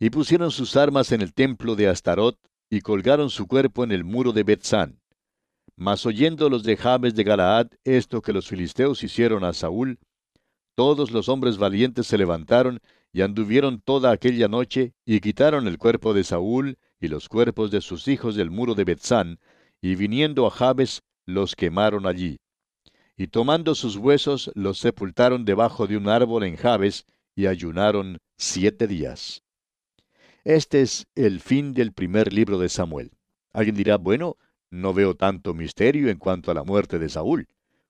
Y 0.00 0.10
pusieron 0.10 0.50
sus 0.50 0.76
armas 0.76 1.12
en 1.12 1.20
el 1.20 1.32
templo 1.32 1.76
de 1.76 1.86
Astarot 1.86 2.36
y 2.68 2.80
colgaron 2.80 3.30
su 3.30 3.46
cuerpo 3.46 3.84
en 3.84 3.92
el 3.92 4.02
muro 4.02 4.32
de 4.32 4.42
Betzán. 4.42 5.01
Mas 5.82 6.06
oyendo 6.06 6.48
los 6.48 6.62
de 6.62 6.76
Jabes 6.76 7.16
de 7.16 7.24
Galaad 7.24 7.66
esto 7.82 8.22
que 8.22 8.32
los 8.32 8.46
filisteos 8.46 9.02
hicieron 9.02 9.42
a 9.42 9.52
Saúl, 9.52 9.98
todos 10.76 11.10
los 11.10 11.28
hombres 11.28 11.58
valientes 11.58 12.06
se 12.06 12.16
levantaron 12.16 12.78
y 13.12 13.22
anduvieron 13.22 13.80
toda 13.80 14.12
aquella 14.12 14.46
noche 14.46 14.94
y 15.04 15.18
quitaron 15.18 15.66
el 15.66 15.78
cuerpo 15.78 16.14
de 16.14 16.22
Saúl 16.22 16.78
y 17.00 17.08
los 17.08 17.28
cuerpos 17.28 17.72
de 17.72 17.80
sus 17.80 18.06
hijos 18.06 18.36
del 18.36 18.48
muro 18.48 18.76
de 18.76 18.84
Betzán, 18.84 19.40
y 19.80 19.96
viniendo 19.96 20.46
a 20.46 20.52
Jabes 20.52 21.02
los 21.26 21.56
quemaron 21.56 22.06
allí. 22.06 22.38
Y 23.16 23.26
tomando 23.26 23.74
sus 23.74 23.96
huesos 23.96 24.52
los 24.54 24.78
sepultaron 24.78 25.44
debajo 25.44 25.88
de 25.88 25.96
un 25.96 26.08
árbol 26.08 26.44
en 26.44 26.54
Jabes 26.54 27.06
y 27.34 27.46
ayunaron 27.46 28.18
siete 28.36 28.86
días. 28.86 29.42
Este 30.44 30.80
es 30.80 31.08
el 31.16 31.40
fin 31.40 31.74
del 31.74 31.92
primer 31.92 32.32
libro 32.32 32.60
de 32.60 32.68
Samuel. 32.68 33.10
Alguien 33.52 33.74
dirá, 33.74 33.96
bueno, 33.96 34.36
no 34.72 34.94
veo 34.94 35.14
tanto 35.14 35.54
misterio 35.54 36.08
en 36.08 36.18
cuanto 36.18 36.50
a 36.50 36.54
la 36.54 36.64
muerte 36.64 36.98
de 36.98 37.08
Saúl. 37.08 37.46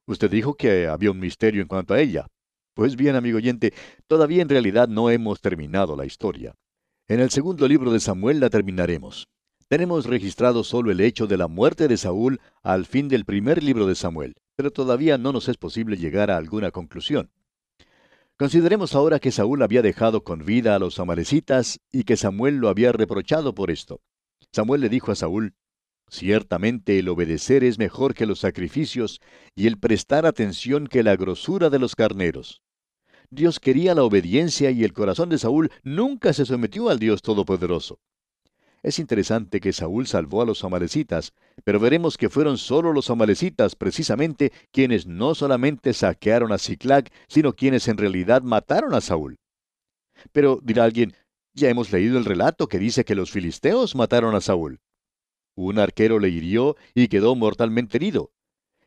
Usted 0.07 0.31
dijo 0.31 0.55
que 0.55 0.88
había 0.88 1.12
un 1.12 1.21
misterio 1.21 1.62
en 1.62 1.68
cuanto 1.68 1.95
a 1.95 2.01
ella. 2.01 2.27
Pues 2.75 2.97
bien, 2.97 3.14
amigo 3.14 3.38
oyente, 3.38 3.73
todavía 4.07 4.42
en 4.42 4.49
realidad 4.49 4.88
no 4.88 5.09
hemos 5.09 5.40
terminado 5.40 5.95
la 5.95 6.07
historia. 6.07 6.55
En 7.07 7.21
el 7.21 7.31
segundo 7.31 7.68
libro 7.68 7.92
de 7.92 8.01
Samuel 8.01 8.40
la 8.40 8.51
terminaremos. 8.51 9.29
Tenemos 9.68 10.07
registrado 10.07 10.64
solo 10.64 10.90
el 10.90 11.01
hecho 11.01 11.27
de 11.27 11.37
la 11.37 11.49
muerte 11.49 11.88
de 11.88 11.97
Saúl 11.97 12.40
al 12.62 12.85
fin 12.85 13.09
del 13.09 13.25
primer 13.25 13.62
libro 13.62 13.87
de 13.87 13.95
Samuel, 13.95 14.35
pero 14.57 14.71
todavía 14.71 15.18
no 15.18 15.33
nos 15.33 15.49
es 15.49 15.57
posible 15.57 15.97
llegar 15.97 16.31
a 16.31 16.37
alguna 16.37 16.71
conclusión. 16.71 17.31
Consideremos 18.37 18.95
ahora 18.95 19.21
que 19.21 19.31
Saúl 19.31 19.62
había 19.62 19.83
dejado 19.83 20.25
con 20.25 20.45
vida 20.45 20.75
a 20.75 20.79
los 20.79 20.99
amalecitas 20.99 21.79
y 21.92 22.05
que 22.05 22.16
Samuel 22.16 22.57
lo 22.57 22.68
había 22.68 22.90
reprochado 22.90 23.55
por 23.55 23.71
esto. 23.71 24.01
Samuel 24.51 24.81
le 24.81 24.88
dijo 24.88 25.12
a 25.12 25.14
Saúl, 25.14 25.55
Ciertamente 26.12 26.98
el 26.98 27.09
obedecer 27.09 27.64
es 27.64 27.79
mejor 27.79 28.12
que 28.12 28.27
los 28.27 28.40
sacrificios 28.40 29.18
y 29.57 29.66
el 29.66 29.79
prestar 29.79 30.27
atención 30.27 30.87
que 30.87 31.03
la 31.03 31.16
grosura 31.16 31.70
de 31.70 31.79
los 31.79 31.96
carneros. 31.96 32.61
Dios 33.31 33.59
quería 33.59 33.94
la 33.94 34.05
obediencia 34.05 34.70
y 34.70 34.85
el 34.85 34.92
corazón 34.92 35.31
de 35.31 35.38
Saúl 35.38 35.70
nunca 35.83 36.35
se 36.35 36.44
sometió 36.44 36.90
al 36.90 36.98
Dios 36.98 37.22
Todopoderoso. 37.22 37.98
Es 38.83 38.98
interesante 38.98 39.59
que 39.59 39.72
Saúl 39.72 40.07
salvó 40.07 40.42
a 40.42 40.44
los 40.44 40.62
amalecitas, 40.64 41.33
pero 41.64 41.81
veremos 41.81 42.18
que 42.18 42.29
fueron 42.29 42.59
solo 42.59 42.92
los 42.92 43.09
amalecitas 43.09 43.75
precisamente 43.75 44.53
quienes 44.70 45.07
no 45.07 45.35
solamente 45.35 45.94
saquearon 45.94 46.53
a 46.53 46.59
Ciclac, 46.59 47.11
sino 47.27 47.55
quienes 47.55 47.88
en 47.88 47.96
realidad 47.96 48.42
mataron 48.42 48.92
a 48.92 49.01
Saúl. 49.01 49.38
Pero 50.31 50.61
dirá 50.62 50.85
alguien, 50.85 51.14
ya 51.55 51.70
hemos 51.70 51.90
leído 51.90 52.18
el 52.18 52.27
relato 52.27 52.68
que 52.68 52.79
dice 52.79 53.07
que 53.07 53.14
los 53.14 53.31
filisteos 53.31 53.94
mataron 53.94 54.35
a 54.35 54.42
Saúl. 54.42 54.79
Un 55.55 55.79
arquero 55.79 56.19
le 56.19 56.29
hirió 56.29 56.77
y 56.95 57.09
quedó 57.09 57.35
mortalmente 57.35 57.99
herido. 57.99 58.33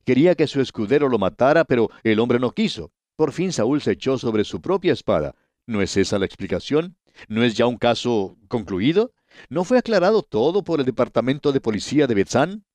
Quería 0.03 0.35
que 0.35 0.47
su 0.47 0.61
escudero 0.61 1.09
lo 1.09 1.19
matara, 1.19 1.65
pero 1.65 1.89
el 2.03 2.19
hombre 2.19 2.39
no 2.39 2.51
quiso. 2.51 2.91
Por 3.15 3.31
fin 3.31 3.51
Saúl 3.51 3.81
se 3.81 3.91
echó 3.91 4.17
sobre 4.17 4.43
su 4.43 4.61
propia 4.61 4.93
espada. 4.93 5.35
¿No 5.67 5.81
es 5.81 5.97
esa 5.97 6.19
la 6.19 6.25
explicación? 6.25 6.97
¿No 7.27 7.43
es 7.43 7.55
ya 7.55 7.65
un 7.65 7.77
caso 7.77 8.37
concluido? 8.47 9.13
¿No 9.49 9.63
fue 9.63 9.77
aclarado 9.77 10.21
todo 10.21 10.63
por 10.63 10.79
el 10.79 10.85
departamento 10.85 11.51
de 11.51 11.61
policía 11.61 12.07
de 12.07 12.15
Betzán? 12.15 12.65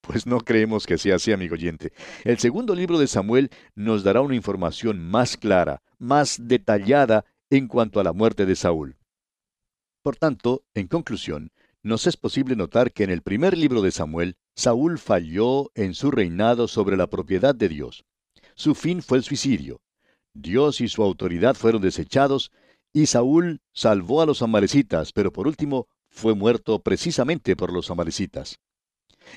Pues 0.00 0.26
no 0.26 0.40
creemos 0.40 0.86
que 0.86 0.98
sea 0.98 1.16
así, 1.16 1.32
amigo 1.32 1.54
oyente. 1.54 1.92
El 2.24 2.38
segundo 2.38 2.74
libro 2.74 2.98
de 2.98 3.06
Samuel 3.06 3.50
nos 3.74 4.04
dará 4.04 4.20
una 4.20 4.34
información 4.34 5.00
más 5.00 5.36
clara, 5.36 5.82
más 5.98 6.38
detallada 6.42 7.24
en 7.50 7.66
cuanto 7.66 8.00
a 8.00 8.04
la 8.04 8.12
muerte 8.12 8.46
de 8.46 8.56
Saúl. 8.56 8.96
Por 10.02 10.16
tanto, 10.16 10.64
en 10.74 10.86
conclusión, 10.86 11.50
nos 11.82 12.06
es 12.06 12.16
posible 12.16 12.56
notar 12.56 12.92
que 12.92 13.04
en 13.04 13.10
el 13.10 13.22
primer 13.22 13.56
libro 13.56 13.82
de 13.82 13.90
Samuel, 13.90 14.36
Saúl 14.54 14.98
falló 14.98 15.70
en 15.74 15.94
su 15.94 16.10
reinado 16.10 16.68
sobre 16.68 16.96
la 16.96 17.08
propiedad 17.08 17.54
de 17.54 17.68
Dios. 17.68 18.04
Su 18.54 18.74
fin 18.74 19.02
fue 19.02 19.18
el 19.18 19.24
suicidio. 19.24 19.80
Dios 20.34 20.80
y 20.80 20.88
su 20.88 21.02
autoridad 21.02 21.54
fueron 21.54 21.82
desechados, 21.82 22.50
y 22.92 23.06
Saúl 23.06 23.60
salvó 23.72 24.22
a 24.22 24.26
los 24.26 24.42
amalecitas, 24.42 25.12
pero 25.12 25.32
por 25.32 25.46
último 25.46 25.88
fue 26.10 26.34
muerto 26.34 26.80
precisamente 26.80 27.54
por 27.54 27.72
los 27.72 27.90
amalecitas. 27.90 28.58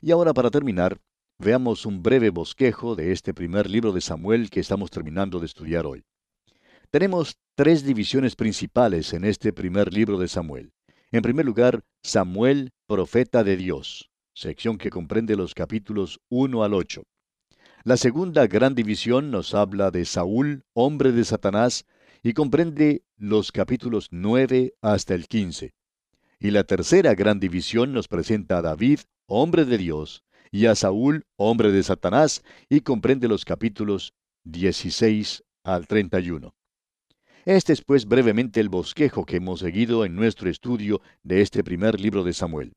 Y 0.01 0.11
ahora 0.11 0.33
para 0.33 0.49
terminar, 0.49 0.99
veamos 1.37 1.85
un 1.85 2.01
breve 2.01 2.29
bosquejo 2.29 2.95
de 2.95 3.11
este 3.11 3.33
primer 3.33 3.69
libro 3.69 3.91
de 3.91 4.01
Samuel 4.01 4.49
que 4.49 4.59
estamos 4.59 4.89
terminando 4.89 5.39
de 5.39 5.45
estudiar 5.45 5.85
hoy. 5.85 6.03
Tenemos 6.89 7.37
tres 7.55 7.83
divisiones 7.83 8.35
principales 8.35 9.13
en 9.13 9.25
este 9.25 9.53
primer 9.53 9.93
libro 9.93 10.17
de 10.17 10.27
Samuel. 10.27 10.73
En 11.13 11.23
primer 11.23 11.45
lugar, 11.45 11.83
Samuel, 12.03 12.71
profeta 12.87 13.43
de 13.43 13.57
Dios, 13.57 14.09
sección 14.33 14.77
que 14.77 14.89
comprende 14.89 15.35
los 15.35 15.53
capítulos 15.53 16.21
1 16.29 16.63
al 16.63 16.73
8. 16.73 17.03
La 17.83 17.97
segunda 17.97 18.47
gran 18.47 18.75
división 18.75 19.29
nos 19.29 19.53
habla 19.53 19.91
de 19.91 20.05
Saúl, 20.05 20.63
hombre 20.73 21.11
de 21.11 21.25
Satanás, 21.25 21.85
y 22.23 22.31
comprende 22.31 23.03
los 23.17 23.51
capítulos 23.51 24.07
9 24.11 24.75
hasta 24.81 25.13
el 25.13 25.27
15. 25.27 25.73
Y 26.39 26.51
la 26.51 26.63
tercera 26.63 27.13
gran 27.13 27.41
división 27.41 27.91
nos 27.91 28.07
presenta 28.07 28.59
a 28.59 28.61
David, 28.61 29.01
hombre 29.25 29.65
de 29.65 29.77
Dios, 29.77 30.23
y 30.49 30.67
a 30.67 30.75
Saúl, 30.75 31.25
hombre 31.35 31.73
de 31.73 31.83
Satanás, 31.83 32.41
y 32.69 32.81
comprende 32.81 33.27
los 33.27 33.43
capítulos 33.43 34.13
16 34.45 35.43
al 35.65 35.87
31. 35.87 36.55
Este 37.45 37.73
es 37.73 37.81
pues 37.81 38.05
brevemente 38.05 38.59
el 38.59 38.69
bosquejo 38.69 39.25
que 39.25 39.37
hemos 39.37 39.61
seguido 39.61 40.05
en 40.05 40.15
nuestro 40.15 40.47
estudio 40.47 41.01
de 41.23 41.41
este 41.41 41.63
primer 41.63 41.99
libro 41.99 42.23
de 42.23 42.33
Samuel. 42.33 42.73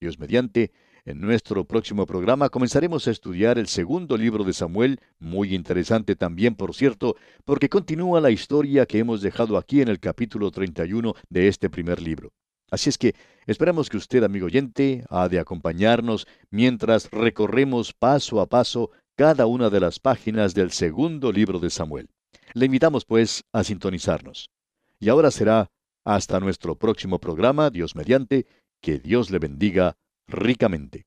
Dios 0.00 0.18
mediante, 0.18 0.72
en 1.04 1.20
nuestro 1.20 1.64
próximo 1.64 2.04
programa 2.04 2.48
comenzaremos 2.48 3.06
a 3.06 3.12
estudiar 3.12 3.58
el 3.58 3.68
segundo 3.68 4.16
libro 4.16 4.42
de 4.42 4.52
Samuel, 4.52 4.98
muy 5.20 5.54
interesante 5.54 6.16
también, 6.16 6.56
por 6.56 6.74
cierto, 6.74 7.14
porque 7.44 7.68
continúa 7.68 8.20
la 8.20 8.32
historia 8.32 8.86
que 8.86 8.98
hemos 8.98 9.22
dejado 9.22 9.56
aquí 9.56 9.82
en 9.82 9.88
el 9.88 10.00
capítulo 10.00 10.50
31 10.50 11.14
de 11.28 11.46
este 11.46 11.70
primer 11.70 12.02
libro. 12.02 12.32
Así 12.72 12.90
es 12.90 12.98
que 12.98 13.14
esperamos 13.46 13.88
que 13.88 13.98
usted, 13.98 14.24
amigo 14.24 14.46
oyente, 14.46 15.04
ha 15.10 15.28
de 15.28 15.38
acompañarnos 15.38 16.26
mientras 16.50 17.08
recorremos 17.12 17.92
paso 17.92 18.40
a 18.40 18.46
paso 18.46 18.90
cada 19.14 19.46
una 19.46 19.70
de 19.70 19.78
las 19.78 20.00
páginas 20.00 20.54
del 20.54 20.72
segundo 20.72 21.30
libro 21.30 21.60
de 21.60 21.70
Samuel. 21.70 22.08
Le 22.54 22.66
invitamos, 22.66 23.04
pues, 23.04 23.44
a 23.52 23.64
sintonizarnos. 23.64 24.50
Y 24.98 25.08
ahora 25.08 25.30
será 25.30 25.70
hasta 26.04 26.40
nuestro 26.40 26.76
próximo 26.76 27.18
programa, 27.18 27.70
Dios 27.70 27.94
mediante, 27.94 28.46
que 28.80 28.98
Dios 28.98 29.30
le 29.30 29.38
bendiga 29.38 29.96
ricamente. 30.26 31.06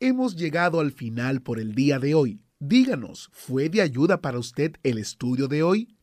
Hemos 0.00 0.36
llegado 0.36 0.80
al 0.80 0.92
final 0.92 1.42
por 1.42 1.58
el 1.58 1.74
día 1.74 1.98
de 1.98 2.14
hoy. 2.14 2.40
Díganos, 2.58 3.28
¿fue 3.34 3.68
de 3.68 3.82
ayuda 3.82 4.22
para 4.22 4.38
usted 4.38 4.76
el 4.82 4.96
estudio 4.96 5.48
de 5.48 5.62
hoy? 5.62 5.98